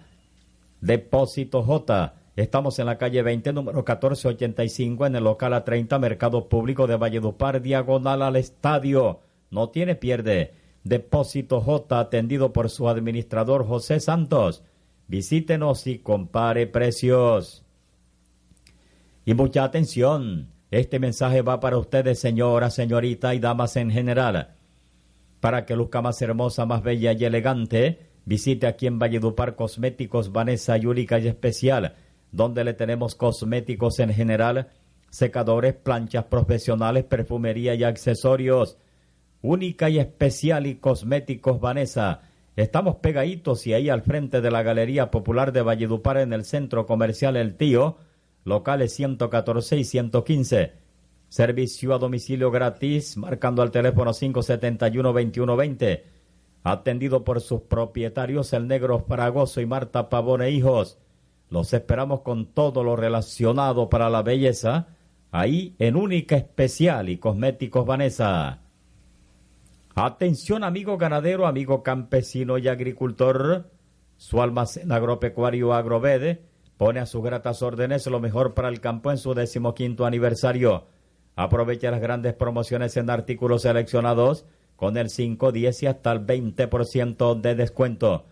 Depósito 0.79 1.61
J. 1.61 2.13
Estamos 2.37 2.79
en 2.79 2.85
la 2.85 2.97
calle 2.97 3.21
20, 3.21 3.51
número 3.51 3.79
1485, 3.79 5.07
en 5.07 5.17
el 5.17 5.25
local 5.25 5.51
A30, 5.51 5.99
Mercado 5.99 6.47
Público 6.47 6.87
de 6.87 6.95
Valledupar, 6.95 7.61
diagonal 7.61 8.21
al 8.21 8.37
estadio 8.37 9.19
no 9.51 9.71
tiene 9.71 9.95
pierde. 9.95 10.53
Depósito 10.85 11.59
J 11.59 11.99
atendido 11.99 12.53
por 12.53 12.69
su 12.69 12.87
administrador 12.87 13.67
José 13.67 13.99
Santos. 13.99 14.63
Visítenos 15.09 15.85
y 15.85 15.99
compare 15.99 16.65
precios. 16.65 17.65
Y 19.25 19.33
mucha 19.33 19.65
atención. 19.65 20.47
Este 20.71 20.99
mensaje 20.99 21.41
va 21.41 21.59
para 21.59 21.77
ustedes, 21.77 22.19
señora, 22.19 22.69
señorita 22.69 23.33
y 23.33 23.39
damas 23.39 23.75
en 23.77 23.89
general. 23.89 24.55
Para 25.39 25.65
que 25.65 25.75
luzca 25.75 26.01
más 26.01 26.21
hermosa, 26.21 26.65
más 26.65 26.83
bella 26.83 27.13
y 27.13 27.23
elegante, 27.23 27.99
visite 28.25 28.67
aquí 28.67 28.87
en 28.87 28.99
Valledupar 28.99 29.55
Cosméticos 29.55 30.31
Vanessa 30.31 30.77
y 30.77 30.85
Única 30.85 31.19
y 31.19 31.27
Especial, 31.27 31.95
donde 32.31 32.63
le 32.63 32.73
tenemos 32.73 33.15
cosméticos 33.15 33.99
en 33.99 34.13
general, 34.13 34.67
secadores, 35.09 35.73
planchas 35.73 36.25
profesionales, 36.25 37.05
perfumería 37.05 37.73
y 37.75 37.83
accesorios 37.83 38.77
única 39.41 39.89
y 39.89 39.99
especial 39.99 40.67
y 40.67 40.75
cosméticos 40.75 41.59
Vanessa. 41.59 42.21
Estamos 42.55 42.95
pegaditos 42.95 43.67
y 43.67 43.73
ahí 43.73 43.89
al 43.89 44.01
frente 44.01 44.41
de 44.41 44.51
la 44.51 44.63
Galería 44.63 45.11
Popular 45.11 45.51
de 45.51 45.61
Valledupar 45.61 46.17
en 46.17 46.33
el 46.33 46.43
Centro 46.43 46.85
Comercial 46.85 47.37
El 47.37 47.55
Tío, 47.55 47.97
locales 48.47 48.93
114 48.93 49.77
y 49.77 49.83
115. 49.83 50.71
Servicio 51.27 51.93
a 51.93 51.97
domicilio 51.99 52.49
gratis, 52.49 53.17
marcando 53.17 53.61
al 53.61 53.71
teléfono 53.71 54.11
571-2120. 54.11 56.03
Atendido 56.63 57.25
por 57.25 57.41
sus 57.41 57.63
propietarios, 57.63 58.53
el 58.53 58.69
Negro 58.69 58.99
Fragoso 58.99 59.59
y 59.59 59.65
Marta 59.65 60.07
Pavone 60.07 60.49
Hijos. 60.49 60.97
Los 61.49 61.73
esperamos 61.73 62.21
con 62.21 62.45
todo 62.45 62.85
lo 62.85 62.95
relacionado 62.95 63.89
para 63.89 64.09
la 64.09 64.23
belleza, 64.23 64.87
ahí 65.31 65.75
en 65.77 65.97
Única 65.97 66.37
Especial 66.37 67.09
y 67.09 67.17
Cosméticos 67.17 67.85
Vanessa. 67.85 68.61
Atención 69.93 70.63
amigo 70.63 70.97
ganadero, 70.97 71.47
amigo 71.47 71.83
campesino 71.83 72.57
y 72.57 72.69
agricultor. 72.69 73.69
Su 74.15 74.41
almacén 74.41 74.91
agropecuario 74.93 75.73
Agrovede 75.73 76.46
pone 76.77 76.99
a 76.99 77.05
sus 77.05 77.23
gratas 77.23 77.61
órdenes 77.61 78.05
lo 78.07 78.19
mejor 78.19 78.53
para 78.53 78.69
el 78.69 78.79
campo 78.79 79.11
en 79.11 79.17
su 79.17 79.33
decimoquinto 79.33 80.05
aniversario. 80.05 80.85
Aprovecha 81.35 81.91
las 81.91 82.01
grandes 82.01 82.33
promociones 82.33 82.95
en 82.97 83.09
artículos 83.09 83.63
seleccionados 83.63 84.45
con 84.75 84.97
el 84.97 85.09
5, 85.09 85.51
10 85.51 85.83
y 85.83 85.87
hasta 85.87 86.11
el 86.11 86.25
20% 86.25 87.41
de 87.41 87.55
descuento. 87.55 88.25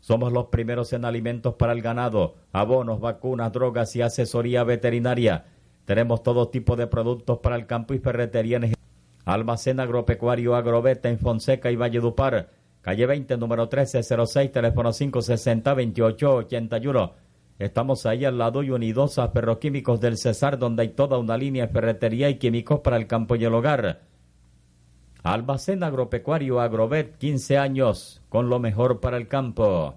Somos 0.00 0.32
los 0.32 0.46
primeros 0.46 0.92
en 0.92 1.04
alimentos 1.04 1.54
para 1.54 1.72
el 1.72 1.82
ganado, 1.82 2.34
abonos, 2.52 3.00
vacunas, 3.00 3.52
drogas 3.52 3.94
y 3.94 4.02
asesoría 4.02 4.64
veterinaria. 4.64 5.44
Tenemos 5.84 6.22
todo 6.22 6.48
tipo 6.48 6.76
de 6.76 6.86
productos 6.86 7.38
para 7.38 7.56
el 7.56 7.66
campo 7.66 7.94
y 7.94 7.98
ferretería 7.98 8.58
en 8.58 8.74
Almacén 9.24 9.78
Agropecuario 9.78 10.56
Agroveta 10.56 11.08
en 11.08 11.18
Fonseca 11.18 11.70
y 11.70 11.76
Valledupar. 11.76 12.50
Calle 12.80 13.06
20, 13.06 13.36
número 13.36 13.62
1306, 13.62 14.50
teléfono 14.50 14.90
560-2881. 14.90 17.12
Estamos 17.62 18.06
ahí 18.06 18.24
al 18.24 18.38
lado 18.38 18.64
y 18.64 18.70
unidos 18.70 19.20
a 19.20 19.28
Ferroquímicos 19.28 20.00
del 20.00 20.18
Cesar, 20.18 20.58
donde 20.58 20.82
hay 20.82 20.88
toda 20.88 21.18
una 21.18 21.36
línea 21.36 21.68
de 21.68 21.72
ferretería 21.72 22.28
y 22.28 22.34
químicos 22.34 22.80
para 22.80 22.96
el 22.96 23.06
campo 23.06 23.36
y 23.36 23.44
el 23.44 23.54
hogar. 23.54 24.00
Almacén 25.22 25.84
Agropecuario 25.84 26.60
Agrovet, 26.60 27.16
15 27.18 27.58
años, 27.58 28.20
con 28.28 28.48
lo 28.48 28.58
mejor 28.58 28.98
para 28.98 29.16
el 29.16 29.28
campo. 29.28 29.94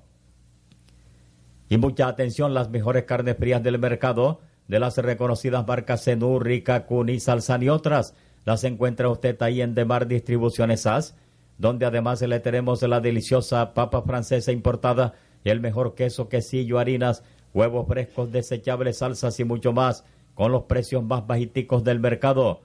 Y 1.67 1.77
mucha 1.77 2.07
atención, 2.07 2.53
las 2.53 2.69
mejores 2.69 3.05
carnes 3.05 3.35
frías 3.35 3.63
del 3.63 3.79
mercado, 3.79 4.41
de 4.67 4.79
las 4.79 4.95
reconocidas 4.99 5.65
marcas 5.65 6.03
Zenú, 6.03 6.37
Rica, 6.37 6.85
Cuni, 6.85 7.19
Salsan 7.19 7.63
y 7.63 7.69
otras 7.69 8.13
las 8.45 8.63
encuentra 8.63 9.09
usted 9.09 9.41
ahí 9.41 9.61
en 9.61 9.73
Demar 9.73 10.05
Distribuciones 10.07 10.85
AS, 10.85 11.17
donde 11.57 11.87
además 11.87 12.21
le 12.21 12.39
tenemos 12.39 12.83
la 12.83 12.99
deliciosa 12.99 13.73
papa 13.73 14.03
francesa 14.03 14.51
importada, 14.51 15.15
el 15.43 15.61
mejor 15.61 15.95
queso, 15.95 16.29
quesillo, 16.29 16.77
harinas, 16.77 17.23
huevos 17.55 17.87
frescos, 17.87 18.31
desechables, 18.31 18.99
salsas 18.99 19.39
y 19.39 19.43
mucho 19.43 19.73
más, 19.73 20.05
con 20.35 20.51
los 20.51 20.65
precios 20.65 21.03
más 21.03 21.25
bajiticos 21.25 21.83
del 21.83 21.99
mercado. 21.99 22.61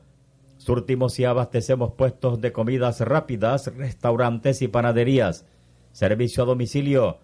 Surtimos 0.58 1.18
y 1.18 1.24
abastecemos 1.24 1.92
puestos 1.92 2.42
de 2.42 2.52
comidas 2.52 3.00
rápidas, 3.00 3.74
restaurantes 3.74 4.60
y 4.60 4.68
panaderías. 4.68 5.46
Servicio 5.92 6.42
a 6.42 6.46
domicilio. 6.46 7.20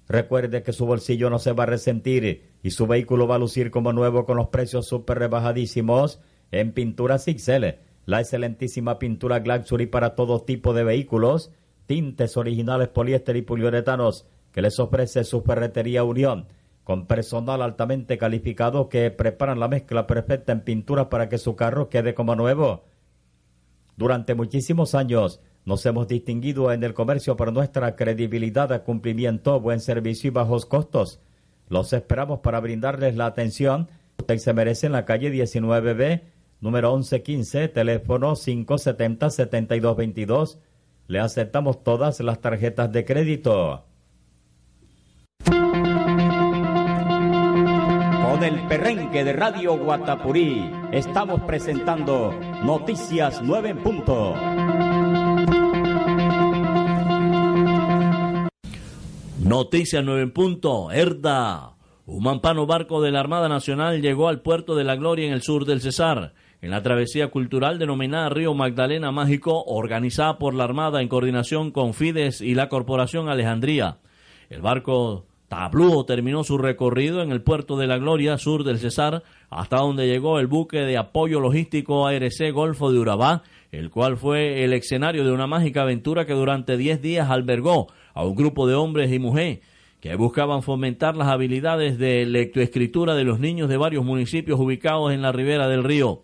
Recuerde 0.07 0.63
que 0.63 0.73
su 0.73 0.87
bolsillo 0.87 1.29
no 1.29 1.41
se 1.41 1.51
va 1.51 1.65
a 1.65 1.67
resentir 1.67 2.53
y 2.63 2.71
su 2.71 2.87
vehículo 2.87 3.27
va 3.27 3.35
a 3.35 3.41
lucir 3.41 3.73
como 3.73 3.93
nuevo 3.93 4.27
con 4.27 4.37
los 4.37 4.47
precios 4.51 4.87
super 4.87 5.19
rebajadísimos 5.19 6.21
en 6.53 6.71
pinturas 6.71 7.25
XL 7.25 7.65
la 8.05 8.21
excelentísima 8.21 9.01
pintura 9.01 9.41
Glaxury 9.41 9.87
para 9.87 10.15
todo 10.15 10.41
tipo 10.43 10.73
de 10.73 10.85
vehículos, 10.85 11.51
tintes 11.87 12.37
originales 12.37 12.87
poliéster 12.87 13.35
y 13.35 13.43
poliuretanos 13.43 14.29
que 14.57 14.63
les 14.63 14.81
ofrece 14.81 15.23
su 15.25 15.43
ferretería 15.43 16.03
Unión, 16.03 16.47
con 16.83 17.07
personal 17.07 17.61
altamente 17.61 18.17
calificado 18.17 18.89
que 18.89 19.11
preparan 19.11 19.61
la 19.61 19.69
mezcla 19.69 20.07
perfecta 20.07 20.53
en 20.53 20.63
pintura 20.63 21.11
para 21.11 21.29
que 21.29 21.37
su 21.37 21.57
carro 21.57 21.91
quede 21.91 22.15
como 22.15 22.35
nuevo. 22.35 22.85
Durante 23.99 24.35
muchísimos 24.35 24.95
años 24.95 25.43
nos 25.67 25.85
hemos 25.85 26.09
distinguido 26.09 26.73
en 26.73 26.83
el 26.83 26.95
comercio 26.95 27.37
por 27.37 27.53
nuestra 27.53 27.97
credibilidad, 27.97 28.83
cumplimiento, 28.83 29.61
buen 29.61 29.81
servicio 29.81 30.29
y 30.29 30.33
bajos 30.33 30.65
costos. 30.65 31.21
Los 31.69 31.93
esperamos 31.93 32.41
para 32.41 32.61
brindarles 32.61 33.15
la 33.15 33.27
atención 33.27 33.91
Usted 34.19 34.39
se 34.39 34.55
merece 34.55 34.87
en 34.87 34.93
la 34.93 35.05
calle 35.05 35.31
19B, 35.31 36.23
número 36.61 36.97
1115, 36.97 37.69
teléfono 37.69 38.33
570-7222. 38.33 40.57
Le 41.09 41.21
aceptamos 41.21 41.85
todas 41.85 42.21
las 42.21 42.41
tarjetas 42.41 42.91
de 42.91 43.05
crédito. 43.05 43.85
Con 48.37 48.45
el 48.45 48.69
perrenque 48.69 49.25
de 49.25 49.33
Radio 49.33 49.79
Guatapurí 49.79 50.71
estamos 50.93 51.41
presentando 51.47 52.39
Noticias 52.65 53.41
9 53.43 53.71
en 53.71 53.79
punto. 53.79 54.35
Noticias 59.41 60.05
9 60.05 60.21
en 60.21 60.33
punto. 60.33 60.93
Herda. 60.93 61.77
Un 62.05 62.25
mampano 62.25 62.67
barco 62.67 63.01
de 63.01 63.11
la 63.11 63.21
Armada 63.21 63.49
Nacional 63.49 64.03
llegó 64.03 64.29
al 64.29 64.43
puerto 64.43 64.77
de 64.77 64.85
la 64.85 64.97
Gloria 64.97 65.27
en 65.27 65.33
el 65.33 65.41
sur 65.41 65.65
del 65.65 65.81
Cesar, 65.81 66.35
en 66.61 66.71
la 66.71 66.83
travesía 66.83 67.31
cultural 67.31 67.79
denominada 67.79 68.29
Río 68.29 68.53
Magdalena 68.53 69.13
Mágico, 69.13 69.65
organizada 69.65 70.37
por 70.37 70.53
la 70.53 70.65
Armada 70.65 71.01
en 71.01 71.09
coordinación 71.09 71.71
con 71.71 71.95
Fides 71.95 72.43
y 72.43 72.55
la 72.55 72.69
Corporación 72.69 73.31
Alejandría. 73.31 73.97
El 74.51 74.61
barco 74.61 75.25
Tablúo 75.49 76.05
terminó 76.05 76.43
su 76.43 76.59
recorrido 76.59 77.23
en 77.23 77.31
el 77.31 77.41
puerto 77.41 77.77
de 77.77 77.87
la 77.87 77.99
Gloria, 77.99 78.37
sur 78.37 78.65
del 78.65 78.79
Cesar, 78.79 79.23
hasta 79.49 79.77
donde 79.77 80.09
llegó 80.09 80.41
el 80.41 80.49
buque 80.49 80.79
de 80.79 80.99
apoyo 80.99 81.39
logístico 81.39 82.07
ARC 82.07 82.53
Golfo 82.53 82.91
de 82.91 82.99
Urabá, 82.99 83.43
el 83.71 83.91
cual 83.91 84.17
fue 84.17 84.65
el 84.65 84.73
escenario 84.73 85.25
de 85.25 85.31
una 85.31 85.47
mágica 85.47 85.83
aventura 85.83 86.27
que 86.27 86.33
durante 86.33 86.77
10 86.77 87.01
días 87.01 87.31
albergó 87.31 87.87
a 88.13 88.25
un 88.25 88.35
grupo 88.35 88.67
de 88.67 88.75
hombres 88.75 89.13
y 89.13 89.19
mujeres 89.19 89.61
que 90.01 90.15
buscaban 90.17 90.63
fomentar 90.63 91.17
las 91.17 91.29
habilidades 91.29 91.99
de 91.99 92.27
lectoescritura 92.27 93.15
de 93.15 93.25
los 93.25 93.39
niños 93.39 93.69
de 93.69 93.77
varios 93.77 94.05
municipios 94.05 94.59
ubicados 94.59 95.13
en 95.13 95.23
la 95.23 95.33
ribera 95.33 95.69
del 95.69 95.85
río. 95.85 96.23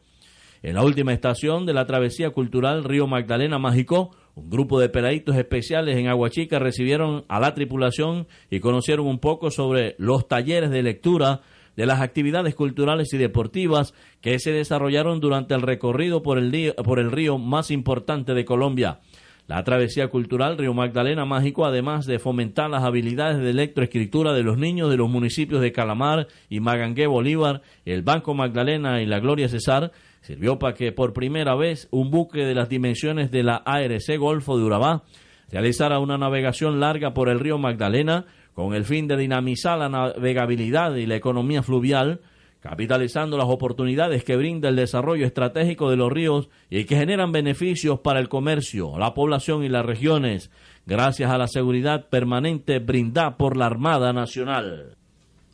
En 0.63 0.75
la 0.75 0.85
última 0.85 1.13
estación 1.13 1.67
de 1.67 1.75
la 1.75 1.87
travesía 1.87 2.31
cultural 2.31 2.85
Río 2.85 3.07
Magdalena 3.07 3.59
Mágico, 3.59 4.11
un 4.35 4.49
grupo 4.49 4.81
de 4.81 4.89
peladitos 4.89 5.37
especiales 5.37 5.97
en 5.97 6.09
Aguachica 6.09 6.59
recibieron 6.59 7.25
a 7.29 7.39
la 7.39 7.55
tripulación 7.55 8.27
y 8.51 8.61
conocieron 8.61 9.07
un 9.07 9.19
poco 9.19 9.51
sobre 9.51 9.95
los 9.99 10.27
talleres 10.27 10.71
de 10.71 10.83
lectura 10.83 11.43
de 11.77 11.87
las 11.87 12.01
actividades 12.01 12.55
culturales 12.55 13.13
y 13.13 13.19
deportivas 13.19 13.95
que 14.21 14.39
se 14.39 14.53
desarrollaron 14.53 15.21
durante 15.21 15.55
el 15.55 15.63
recorrido 15.63 16.23
por 16.23 16.39
el, 16.39 16.75
por 16.85 16.99
el 16.99 17.11
río 17.11 17.39
más 17.39 17.71
importante 17.71 18.35
de 18.35 18.45
Colombia. 18.45 19.01
La 19.49 19.65
travesía 19.65 20.09
cultural 20.09 20.57
Río 20.57 20.73
Magdalena 20.73 21.25
Mágico, 21.25 21.67
además 21.67 22.07
de 22.07 22.19
fomentar 22.19 22.71
las 22.71 22.85
habilidades 22.85 23.39
de 23.39 23.51
electroescritura 23.51 24.33
de 24.33 24.45
los 24.45 24.57
niños 24.57 24.89
de 24.89 24.97
los 24.97 25.11
municipios 25.11 25.61
de 25.61 25.73
Calamar 25.73 26.29
y 26.49 26.61
Magangué 26.61 27.07
Bolívar, 27.07 27.61
el 27.85 28.03
Banco 28.03 28.35
Magdalena 28.35 29.03
y 29.03 29.07
la 29.07 29.19
Gloria 29.19 29.49
Cesar, 29.49 29.91
sirvió 30.23 30.59
para 30.59 30.75
que 30.75 30.93
por 30.93 31.13
primera 31.13 31.55
vez 31.55 31.89
un 31.91 32.11
buque 32.11 32.45
de 32.45 32.55
las 32.55 32.69
dimensiones 32.69 33.31
de 33.31 33.43
la 33.43 33.57
ARC 33.57 34.17
Golfo 34.19 34.57
de 34.57 34.65
Urabá 34.65 35.03
realizara 35.51 35.99
una 35.99 36.17
navegación 36.17 36.81
larga 36.81 37.13
por 37.13 37.29
el 37.29 37.39
río 37.39 37.59
Magdalena 37.59 38.25
con 38.55 38.75
el 38.75 38.85
fin 38.85 39.07
de 39.07 39.17
dinamizar 39.17 39.79
la 39.79 39.89
navegabilidad 39.89 40.95
y 40.97 41.07
la 41.07 41.17
economía 41.17 41.63
fluvial, 41.63 42.21
capitalizando 42.61 43.37
las 43.37 43.49
oportunidades 43.49 44.25
que 44.25 44.37
brinda 44.37 44.69
el 44.69 44.77
desarrollo 44.77 45.27
estratégico 45.27 45.91
de 45.91 45.97
los 45.97 46.13
ríos 46.13 46.49
y 46.71 46.85
que 46.85 46.97
generan 46.97 47.33
beneficios 47.33 48.01
para 48.01 48.21
el 48.21 48.29
comercio, 48.29 48.99
la 48.99 49.15
población 49.15 49.65
y 49.65 49.69
las 49.69 49.85
regiones, 49.85 50.51
gracias 50.87 51.31
a 51.31 51.39
la 51.39 51.49
seguridad 51.49 52.09
permanente 52.09 52.79
brindada 52.79 53.37
por 53.37 53.57
la 53.57 53.67
Armada 53.67 54.13
Nacional. 54.13 54.97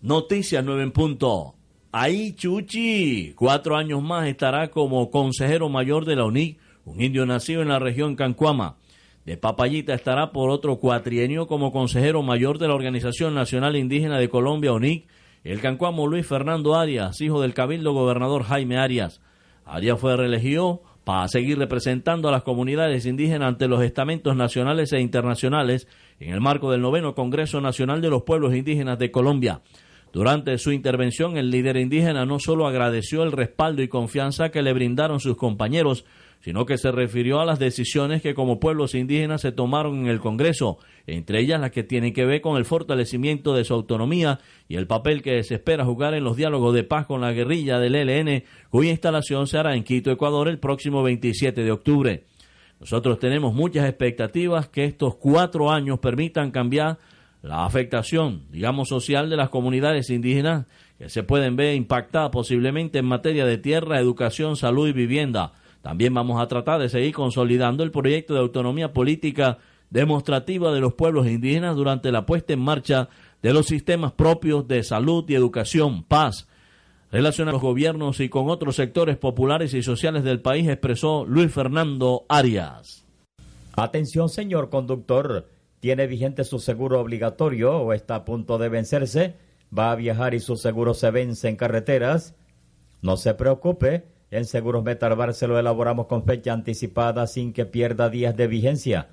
Noticias 0.03 0.65
9 0.65 0.83
en 0.83 0.93
punto. 0.93 1.58
Ahí 1.91 2.33
Chuchi, 2.33 3.33
cuatro 3.35 3.75
años 3.75 4.03
más 4.03 4.29
estará 4.29 4.69
como 4.69 5.11
consejero 5.11 5.71
mayor 5.71 6.05
de 6.05 6.17
la 6.17 6.27
UNIC, 6.27 6.59
un 6.85 7.01
indio 7.01 7.25
nacido 7.25 7.63
en 7.63 7.69
la 7.69 7.79
región 7.79 8.15
Cancuama. 8.15 8.77
De 9.25 9.39
Papayita 9.39 9.95
estará 9.95 10.31
por 10.31 10.51
otro 10.51 10.77
cuatrienio 10.77 11.47
como 11.47 11.73
consejero 11.73 12.23
mayor 12.23 12.59
de 12.59 12.69
la 12.69 12.75
Organización 12.75 13.35
Nacional 13.35 13.75
Indígena 13.75 14.19
de 14.19 14.29
Colombia, 14.29 14.75
UNIC, 14.75 15.07
el 15.45 15.63
cancuamo 15.63 16.07
Luis 16.07 16.27
Fernando 16.27 16.77
Arias, 16.77 17.23
hijo 17.23 17.41
del 17.41 17.55
cabildo 17.55 17.95
gobernador 17.95 18.43
Jaime 18.43 18.77
Arias. 18.77 19.23
Arias 19.65 19.99
fue 19.99 20.15
reelegido 20.15 20.83
para 21.05 21.27
seguir 21.29 21.59
representando 21.59 22.29
a 22.29 22.33
las 22.33 22.43
comunidades 22.43 23.07
indígenas 23.07 23.49
ante 23.49 23.67
los 23.67 23.83
estamentos 23.83 24.37
nacionales 24.37 24.93
e 24.93 25.01
internacionales 25.01 25.89
en 26.21 26.35
el 26.35 26.43
marco 26.43 26.71
del 26.71 26.83
noveno 26.83 27.15
Congreso 27.15 27.63
Nacional 27.63 28.03
de 28.03 28.11
los 28.11 28.25
Pueblos 28.25 28.55
Indígenas 28.55 28.99
de 28.99 29.11
Colombia. 29.11 29.63
Durante 30.13 30.57
su 30.59 30.73
intervención, 30.73 31.37
el 31.37 31.51
líder 31.51 31.77
indígena 31.77 32.25
no 32.25 32.39
solo 32.39 32.67
agradeció 32.67 33.23
el 33.23 33.33
respaldo 33.33 33.83
y 33.83 33.89
confianza 33.89 34.51
que 34.51 34.63
le 34.63 34.73
brindaron 34.73 35.21
sus 35.21 35.37
compañeros, 35.37 36.05
sino 36.41 36.65
que 36.67 36.79
se 36.79 36.91
refirió 36.93 37.41
a 37.41 37.45
las 37.45 37.59
decisiones 37.59 38.23
que 38.23 38.35
como 38.35 38.61
pueblos 38.61 38.95
indígenas 38.95 39.43
se 39.43 39.53
tomaron 39.53 39.99
en 39.99 40.07
el 40.07 40.21
Congreso, 40.21 40.79
entre 41.07 41.41
ellas 41.41 41.61
las 41.61 41.73
que 41.73 41.83
tienen 41.83 42.13
que 42.13 42.25
ver 42.25 42.41
con 42.41 42.57
el 42.57 42.65
fortalecimiento 42.65 43.55
de 43.55 43.65
su 43.65 43.75
autonomía 43.75 44.39
y 44.69 44.77
el 44.77 44.87
papel 44.87 45.23
que 45.23 45.43
se 45.43 45.57
espera 45.57 45.85
jugar 45.85 46.15
en 46.15 46.25
los 46.25 46.37
diálogos 46.37 46.75
de 46.75 46.85
paz 46.85 47.07
con 47.07 47.21
la 47.21 47.33
guerrilla 47.33 47.79
del 47.79 47.97
ELN, 47.97 48.45
cuya 48.71 48.91
instalación 48.91 49.47
se 49.47 49.59
hará 49.59 49.75
en 49.75 49.85
Quito, 49.85 50.11
Ecuador, 50.11 50.49
el 50.49 50.59
próximo 50.59 51.03
27 51.03 51.63
de 51.63 51.73
octubre. 51.73 52.25
Nosotros 52.81 53.19
tenemos 53.19 53.53
muchas 53.53 53.89
expectativas 53.89 54.69
que 54.69 54.85
estos 54.85 55.17
cuatro 55.17 55.71
años 55.71 55.99
permitan 55.99 56.53
cambiar 56.53 56.99
la 57.43 57.65
afectación, 57.65 58.43
digamos, 58.51 58.89
social 58.89 59.31
de 59.31 59.37
las 59.37 59.49
comunidades 59.49 60.11
indígenas 60.11 60.67
que 60.99 61.09
se 61.09 61.23
pueden 61.23 61.57
ver 61.57 61.75
impactadas 61.77 62.31
posiblemente 62.31 62.99
en 62.99 63.07
materia 63.07 63.47
de 63.47 63.59
tierra, 63.59 64.01
educación, 64.01 64.57
salud 64.57 64.89
y 64.89 64.93
vivienda. 64.93 65.53
También 65.83 66.13
vamos 66.13 66.41
a 66.41 66.49
tratar 66.49 66.81
de 66.81 66.89
seguir 66.89 67.15
consolidando 67.15 67.85
el 67.85 67.93
proyecto 67.93 68.35
de 68.35 68.41
autonomía 68.41 68.93
política 68.93 69.59
demostrativa 69.91 70.73
de 70.73 70.81
los 70.81 70.95
pueblos 70.95 71.27
indígenas 71.27 71.77
durante 71.77 72.11
la 72.11 72.27
puesta 72.27 72.53
en 72.53 72.61
marcha 72.61 73.09
de 73.43 73.53
los 73.53 73.67
sistemas 73.67 74.13
propios 74.13 74.67
de 74.67 74.83
salud 74.83 75.25
y 75.29 75.35
educación, 75.35 76.03
paz, 76.03 76.49
relación 77.13 77.49
a 77.49 77.53
los 77.53 77.63
gobiernos 77.63 78.21
y 78.21 78.29
con 78.29 78.51
otros 78.51 78.77
sectores 78.77 79.17
populares 79.17 79.73
y 79.75 79.83
sociales 79.83 80.25
del 80.25 80.41
país, 80.41 80.69
expresó 80.69 81.25
Luis 81.25 81.53
Fernando 81.53 82.27
Arias. 82.29 83.07
Atención, 83.77 84.29
señor 84.29 84.71
conductor 84.71 85.47
tiene 85.81 86.07
vigente 86.07 86.45
su 86.45 86.59
seguro 86.59 87.01
obligatorio 87.01 87.79
o 87.79 87.93
está 87.93 88.17
a 88.17 88.25
punto 88.25 88.59
de 88.59 88.69
vencerse, 88.69 89.37
va 89.77 89.93
a 89.93 89.97
viajar 89.97 90.35
y 90.35 90.41
su 90.41 90.57
seguro 90.57 90.95
se 90.95 91.11
vence 91.11 91.49
en 91.49 91.57
carreteras, 91.57 92.35
no 93.03 93.17
se 93.17 93.35
preocupe, 93.35 94.05
en 94.31 94.45
Seguros 94.45 94.85
Metalbar 94.85 95.33
se 95.33 95.47
lo 95.47 95.59
elaboramos 95.59 96.07
con 96.07 96.25
fecha 96.25 96.53
anticipada 96.53 97.27
sin 97.27 97.53
que 97.53 97.65
pierda 97.65 98.11
días 98.11 98.37
de 98.37 98.47
vigencia. 98.47 99.09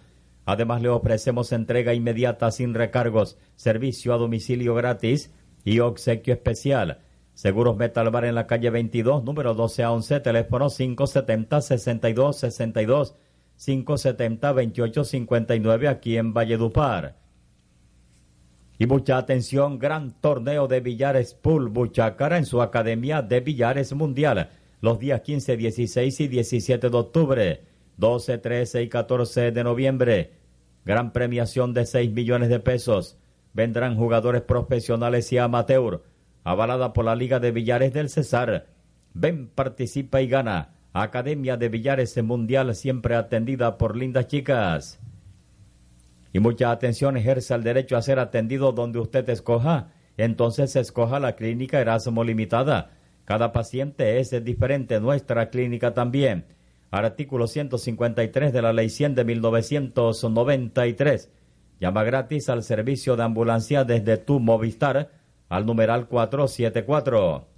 Además 0.45 0.82
le 0.82 0.89
ofrecemos 0.89 1.51
entrega 1.54 1.93
inmediata 1.93 2.51
sin 2.51 2.73
recargos, 2.73 3.38
servicio 3.56 4.13
a 4.13 4.17
domicilio 4.17 4.75
gratis 4.75 5.32
y 5.63 5.80
obsequio 5.80 6.34
especial. 6.34 6.99
Seguros 7.34 7.78
Metalbar 7.78 8.25
en 8.25 8.36
la 8.36 8.45
calle 8.45 8.69
22, 8.69 9.23
número 9.23 9.54
12 9.54 9.84
a 9.84 9.91
11, 9.91 10.19
teléfono 10.19 10.69
570 10.69 11.62
6262 11.62 13.15
570-2859 13.58 15.88
aquí 15.88 16.18
en 16.18 16.34
Valledupar. 16.34 17.15
Y 18.78 18.88
mucha 18.88 19.18
atención, 19.18 19.80
gran 19.80 20.20
torneo 20.20 20.68
de 20.68 20.82
billares 20.82 21.34
Pool 21.34 21.70
Buchacara 21.70 22.38
en 22.38 22.46
su 22.46 22.62
Academia 22.62 23.22
de 23.22 23.39
Billares 23.39 23.94
Mundial, 23.94 24.50
los 24.82 25.00
días 25.00 25.22
15, 25.22 25.56
16 25.56 26.20
y 26.20 26.28
17 26.28 26.89
de 26.89 26.98
octubre, 26.98 27.63
12, 27.98 28.38
13 28.38 28.84
y 28.84 28.89
14 28.89 29.52
de 29.52 29.63
noviembre. 29.63 30.34
Gran 30.84 31.13
premiación 31.13 31.74
de 31.74 31.86
6 31.86 32.12
millones 32.12 32.50
de 32.50 32.60
pesos. 32.60 33.18
Vendrán 33.54 33.96
jugadores 33.96 34.41
profesionales 34.41 35.32
y 35.32 35.38
amateur, 35.38 36.04
avalada 36.44 36.91
por 36.91 37.06
la 37.06 37.15
Liga 37.15 37.39
de 37.39 37.52
Billares 37.52 37.94
del 37.94 38.10
Cesar. 38.10 38.68
Ven, 39.13 39.48
participa 39.48 40.22
y 40.22 40.28
gana. 40.28 40.75
Academia 40.97 41.58
de 41.58 41.67
Billares 41.67 42.15
Mundial 42.23 42.73
siempre 42.73 43.15
atendida 43.15 43.77
por 43.77 43.97
lindas 43.97 44.27
chicas. 44.27 44.97
Y 46.31 46.39
mucha 46.39 46.71
atención 46.71 47.17
ejerce 47.17 47.53
el 47.53 47.63
derecho 47.63 47.97
a 47.97 48.01
ser 48.01 48.17
atendido 48.17 48.71
donde 48.71 48.99
usted 48.99 49.29
escoja. 49.29 49.89
Entonces 50.15 50.73
escoja 50.77 51.19
la 51.19 51.36
clínica 51.36 51.81
Erasmo 51.81 52.23
Limitada. 52.23 52.91
Cada 53.25 53.51
paciente 53.51 54.21
es 54.21 54.31
diferente, 54.45 55.01
nuestra 55.01 55.49
clínica 55.49 55.93
también. 55.93 56.45
Artículo 56.91 57.47
153 57.47 58.53
de 58.53 58.62
la 58.62 58.71
Ley 58.71 58.89
100 58.89 59.15
de 59.15 59.25
1993. 59.25 61.29
Llama 61.81 62.05
gratis 62.05 62.47
al 62.47 62.63
servicio 62.63 63.17
de 63.17 63.23
ambulancia 63.23 63.84
desde 63.84 64.15
tu 64.15 64.39
Movistar 64.39 65.12
al 65.49 65.65
numeral 65.65 66.08
474. 66.08 67.55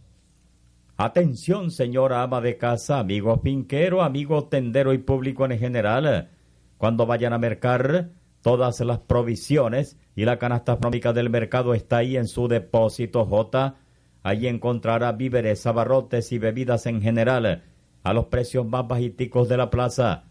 Atención, 1.00 1.70
señora 1.70 2.24
ama 2.24 2.42
de 2.42 2.58
casa, 2.58 2.98
amigo 2.98 3.38
finquero, 3.38 4.02
amigo 4.02 4.46
tendero 4.46 4.94
y 4.94 4.98
público 4.98 5.46
en 5.46 5.60
general. 5.60 6.32
Cuando 6.80 7.06
vayan 7.06 7.34
a 7.34 7.38
mercar, 7.38 8.10
todas 8.42 8.80
las 8.80 8.98
provisiones 8.98 10.00
y 10.16 10.26
la 10.26 10.40
canasta 10.40 10.74
económica 10.74 11.14
del 11.14 11.30
mercado 11.30 11.76
está 11.76 11.98
ahí 11.98 12.18
en 12.18 12.28
su 12.28 12.48
depósito 12.48 13.26
J. 13.26 13.76
Allí 14.24 14.48
encontrará 14.48 15.12
víveres, 15.12 15.68
abarrotes 15.68 16.32
y 16.32 16.40
bebidas 16.40 16.88
en 16.88 17.00
general 17.00 17.64
a 18.02 18.14
los 18.14 18.26
precios 18.26 18.66
más 18.66 18.88
bajiticos 18.88 19.48
de 19.50 19.58
la 19.58 19.70
plaza. 19.70 20.24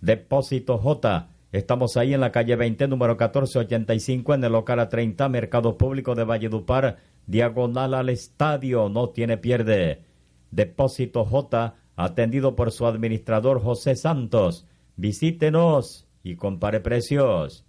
Depósito 0.00 0.78
J. 0.78 1.28
Estamos 1.52 1.98
ahí 1.98 2.14
en 2.14 2.20
la 2.22 2.32
calle 2.32 2.56
20, 2.56 2.88
número 2.88 3.12
1485, 3.12 4.32
en 4.32 4.44
el 4.44 4.52
local 4.52 4.78
A30, 4.78 5.28
Mercado 5.28 5.76
Público 5.76 6.14
de 6.14 6.24
Valledupar, 6.24 6.96
diagonal 7.26 7.94
al 7.94 8.08
estadio. 8.08 8.88
No 8.88 9.10
tiene 9.10 9.36
pierde. 9.36 10.04
Depósito 10.50 11.24
J, 11.24 11.74
atendido 11.96 12.56
por 12.56 12.72
su 12.72 12.86
administrador 12.86 13.62
José 13.62 13.96
Santos. 13.96 14.66
Visítenos 14.96 16.06
y 16.22 16.36
compare 16.36 16.80
precios. 16.80 17.64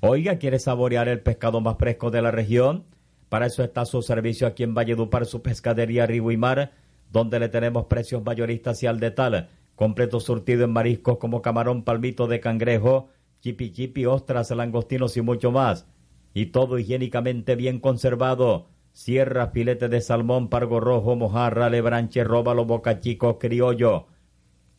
Oiga, 0.00 0.38
¿quiere 0.38 0.58
saborear 0.58 1.08
el 1.08 1.20
pescado 1.20 1.60
más 1.60 1.76
fresco 1.78 2.10
de 2.10 2.22
la 2.22 2.30
región? 2.30 2.84
Para 3.28 3.46
eso 3.46 3.62
está 3.62 3.84
su 3.84 4.02
servicio 4.02 4.46
aquí 4.46 4.62
en 4.62 4.74
Valledupar, 4.74 5.26
su 5.26 5.42
pescadería 5.42 6.06
Río 6.06 6.30
y 6.30 6.36
Mar, 6.36 6.72
donde 7.12 7.38
le 7.38 7.48
tenemos 7.48 7.84
precios 7.84 8.24
mayoristas 8.24 8.82
y 8.82 8.86
al 8.86 8.98
detal. 8.98 9.50
Completo 9.76 10.18
surtido 10.18 10.64
en 10.64 10.72
mariscos 10.72 11.18
como 11.18 11.42
camarón, 11.42 11.84
palmito 11.84 12.26
de 12.26 12.40
cangrejo, 12.40 13.08
chipi 13.40 13.72
chipi, 13.72 14.06
ostras, 14.06 14.50
langostinos 14.50 15.16
y 15.16 15.22
mucho 15.22 15.52
más. 15.52 15.86
Y 16.34 16.46
todo 16.46 16.78
higiénicamente 16.78 17.56
bien 17.56 17.80
conservado. 17.80 18.68
Sierra, 18.92 19.48
filete 19.48 19.88
de 19.88 20.00
salmón, 20.00 20.48
pargo 20.48 20.80
rojo, 20.80 21.16
mojarra, 21.16 21.70
lebranche, 21.70 22.24
róbalo, 22.24 22.64
boca 22.64 22.98
chico, 22.98 23.38
criollo. 23.38 24.06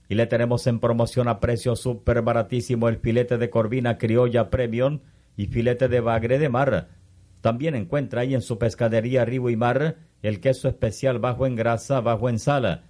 Y 0.10 0.16
le 0.16 0.28
tenemos 0.28 0.68
en 0.68 0.80
promoción 0.80 1.28
a 1.28 1.40
precio 1.40 1.76
súper 1.76 2.22
baratísimo 2.22 2.90
el 2.90 2.98
filete 2.98 3.38
de 3.38 3.50
corvina 3.50 3.98
criolla 3.98 4.50
premium 4.50 5.00
y 5.38 5.48
filete 5.48 5.88
de 5.88 6.02
bagre 6.02 6.38
de 6.40 6.50
mar. 6.50 6.90
También 7.42 7.76
encuentra 7.76 8.22
ahí 8.22 8.36
en 8.36 8.42
su 8.42 8.58
pescadería 8.58 9.26
Ribo 9.26 9.50
y 9.50 9.56
Mar 9.56 9.98
el 10.22 10.40
queso 10.40 10.68
especial 10.68 11.20
bajo 11.20 11.48
en 11.48 11.56
grasa, 11.56 12.00
bajo 12.02 12.30
en 12.30 12.40
sal. 12.40 12.84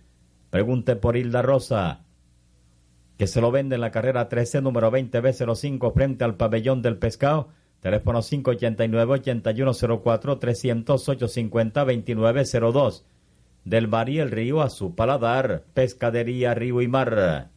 Pregunte 0.49 0.97
por 0.97 1.16
Hilda 1.16 1.41
Rosa, 1.41 2.01
que 3.18 3.28
se 3.28 3.39
lo 3.39 3.51
vende 3.51 3.76
en 3.76 3.82
la 3.82 3.91
carrera 3.91 4.28
13, 4.28 4.62
número 4.62 4.91
20B05, 4.91 5.93
frente 5.93 6.24
al 6.26 6.36
pabellón 6.36 6.82
del 6.82 6.97
pescado. 6.97 7.49
Teléfono 7.82 8.19
589-8104, 8.19 10.39
300-850-2902. 10.39 13.03
Del 13.65 13.88
mar 13.88 14.09
y 14.09 14.19
el 14.19 14.29
río 14.32 14.61
a 14.61 14.69
su 14.69 14.95
paladar. 14.95 15.63
Pescadería 15.73 16.53
Río 16.53 16.82
y 16.82 16.88
Mar. 16.88 17.49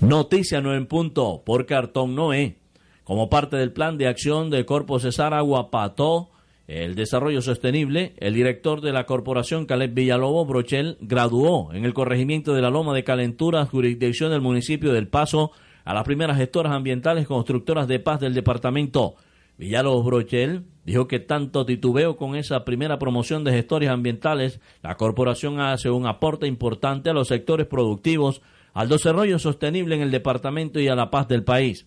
Noticia 0.00 0.60
no 0.60 0.74
en 0.74 0.86
punto 0.86 1.42
por 1.44 1.66
Cartón 1.66 2.14
Noé. 2.14 2.58
Como 3.04 3.28
parte 3.28 3.56
del 3.56 3.72
plan 3.72 3.98
de 3.98 4.06
acción 4.06 4.50
de 4.50 4.64
Corpo 4.64 5.00
Cesar 5.00 5.34
Aguapató, 5.34 6.30
el 6.68 6.94
desarrollo 6.94 7.42
sostenible, 7.42 8.14
el 8.18 8.34
director 8.34 8.80
de 8.80 8.92
la 8.92 9.04
corporación 9.04 9.66
Caleb 9.66 9.92
Villalobo 9.92 10.46
Brochel 10.46 10.96
graduó 11.00 11.72
en 11.72 11.84
el 11.84 11.92
corregimiento 11.92 12.54
de 12.54 12.62
la 12.62 12.70
Loma 12.70 12.94
de 12.94 13.02
Calentura, 13.02 13.66
jurisdicción 13.66 14.30
del 14.30 14.40
municipio 14.40 14.92
del 14.92 15.08
Paso, 15.08 15.50
a 15.84 15.94
las 15.94 16.04
primeras 16.04 16.36
gestoras 16.36 16.72
ambientales 16.72 17.26
constructoras 17.26 17.88
de 17.88 17.98
paz 18.00 18.20
del 18.20 18.34
departamento. 18.34 19.14
Villalobos 19.58 20.06
Brochel 20.06 20.64
dijo 20.84 21.06
que 21.06 21.20
tanto 21.20 21.66
titubeo 21.66 22.16
con 22.16 22.34
esa 22.34 22.64
primera 22.64 22.98
promoción 22.98 23.44
de 23.44 23.52
gestores 23.52 23.90
ambientales, 23.90 24.60
la 24.82 24.96
corporación 24.96 25.60
hace 25.60 25.90
un 25.90 26.06
aporte 26.06 26.46
importante 26.46 27.10
a 27.10 27.12
los 27.12 27.28
sectores 27.28 27.66
productivos, 27.66 28.40
al 28.72 28.88
desarrollo 28.88 29.38
sostenible 29.38 29.96
en 29.96 30.00
el 30.00 30.10
departamento 30.10 30.80
y 30.80 30.88
a 30.88 30.94
la 30.94 31.10
paz 31.10 31.28
del 31.28 31.44
país. 31.44 31.86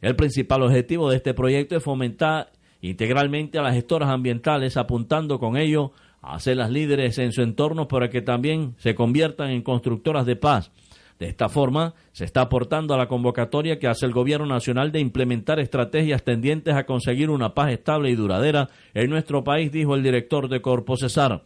El 0.00 0.14
principal 0.14 0.62
objetivo 0.62 1.10
de 1.10 1.16
este 1.16 1.34
proyecto 1.34 1.76
es 1.76 1.82
fomentar 1.82 2.52
integralmente 2.80 3.58
a 3.58 3.62
las 3.62 3.74
gestoras 3.74 4.10
ambientales, 4.10 4.76
apuntando 4.76 5.40
con 5.40 5.56
ello 5.56 5.92
a 6.22 6.38
ser 6.38 6.56
las 6.56 6.70
líderes 6.70 7.18
en 7.18 7.32
su 7.32 7.42
entorno 7.42 7.88
para 7.88 8.10
que 8.10 8.22
también 8.22 8.74
se 8.78 8.94
conviertan 8.94 9.50
en 9.50 9.62
constructoras 9.62 10.26
de 10.26 10.36
paz. 10.36 10.70
De 11.18 11.26
esta 11.26 11.48
forma, 11.48 11.94
se 12.12 12.24
está 12.24 12.42
aportando 12.42 12.94
a 12.94 12.96
la 12.96 13.08
convocatoria 13.08 13.78
que 13.78 13.88
hace 13.88 14.06
el 14.06 14.12
Gobierno 14.12 14.46
Nacional 14.46 14.92
de 14.92 15.00
implementar 15.00 15.58
estrategias 15.58 16.22
tendientes 16.22 16.74
a 16.74 16.86
conseguir 16.86 17.28
una 17.30 17.54
paz 17.54 17.72
estable 17.72 18.10
y 18.10 18.14
duradera 18.14 18.68
en 18.94 19.10
nuestro 19.10 19.42
país, 19.42 19.72
dijo 19.72 19.96
el 19.96 20.04
director 20.04 20.48
de 20.48 20.60
Corpo 20.60 20.96
Cesar. 20.96 21.42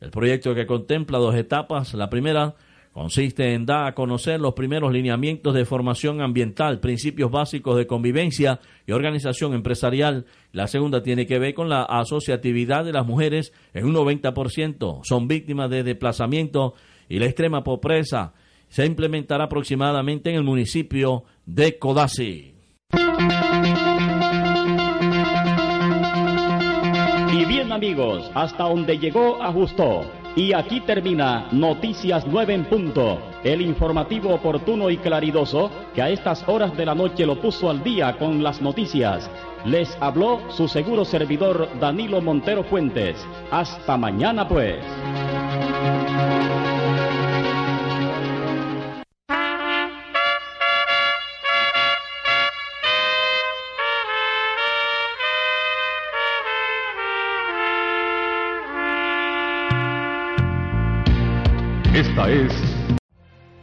El 0.00 0.10
proyecto 0.10 0.54
que 0.56 0.66
contempla 0.66 1.18
dos 1.18 1.36
etapas, 1.36 1.94
la 1.94 2.10
primera 2.10 2.56
consiste 2.92 3.54
en 3.54 3.64
dar 3.64 3.86
a 3.86 3.94
conocer 3.94 4.40
los 4.40 4.54
primeros 4.54 4.92
lineamientos 4.92 5.54
de 5.54 5.64
formación 5.64 6.20
ambiental, 6.20 6.80
principios 6.80 7.30
básicos 7.30 7.76
de 7.76 7.86
convivencia 7.86 8.58
y 8.86 8.92
organización 8.92 9.54
empresarial. 9.54 10.26
La 10.52 10.66
segunda 10.66 11.02
tiene 11.02 11.26
que 11.26 11.38
ver 11.38 11.54
con 11.54 11.68
la 11.68 11.84
asociatividad 11.84 12.84
de 12.84 12.92
las 12.92 13.06
mujeres 13.06 13.52
en 13.72 13.86
un 13.86 13.94
90%. 13.94 15.00
Son 15.04 15.28
víctimas 15.28 15.70
de 15.70 15.84
desplazamiento 15.84 16.74
y 17.08 17.18
la 17.18 17.26
extrema 17.26 17.62
pobreza. 17.62 18.34
Se 18.72 18.86
implementará 18.86 19.44
aproximadamente 19.44 20.30
en 20.30 20.36
el 20.36 20.44
municipio 20.44 21.24
de 21.44 21.78
Codazzi. 21.78 22.54
Y 27.30 27.44
bien 27.44 27.70
amigos, 27.70 28.30
hasta 28.32 28.64
donde 28.64 28.96
llegó 28.96 29.42
ajustó. 29.42 30.10
Y 30.36 30.54
aquí 30.54 30.80
termina 30.80 31.48
Noticias 31.52 32.26
9 32.26 32.54
en 32.54 32.64
punto, 32.64 33.18
el 33.44 33.60
informativo 33.60 34.34
oportuno 34.34 34.88
y 34.88 34.96
claridoso 34.96 35.70
que 35.94 36.00
a 36.00 36.08
estas 36.08 36.48
horas 36.48 36.74
de 36.74 36.86
la 36.86 36.94
noche 36.94 37.26
lo 37.26 37.38
puso 37.38 37.68
al 37.68 37.84
día 37.84 38.16
con 38.16 38.42
las 38.42 38.62
noticias. 38.62 39.30
Les 39.66 39.94
habló 40.00 40.40
su 40.50 40.66
seguro 40.66 41.04
servidor 41.04 41.68
Danilo 41.78 42.22
Montero 42.22 42.64
Fuentes. 42.64 43.22
Hasta 43.50 43.98
mañana 43.98 44.48
pues. 44.48 44.82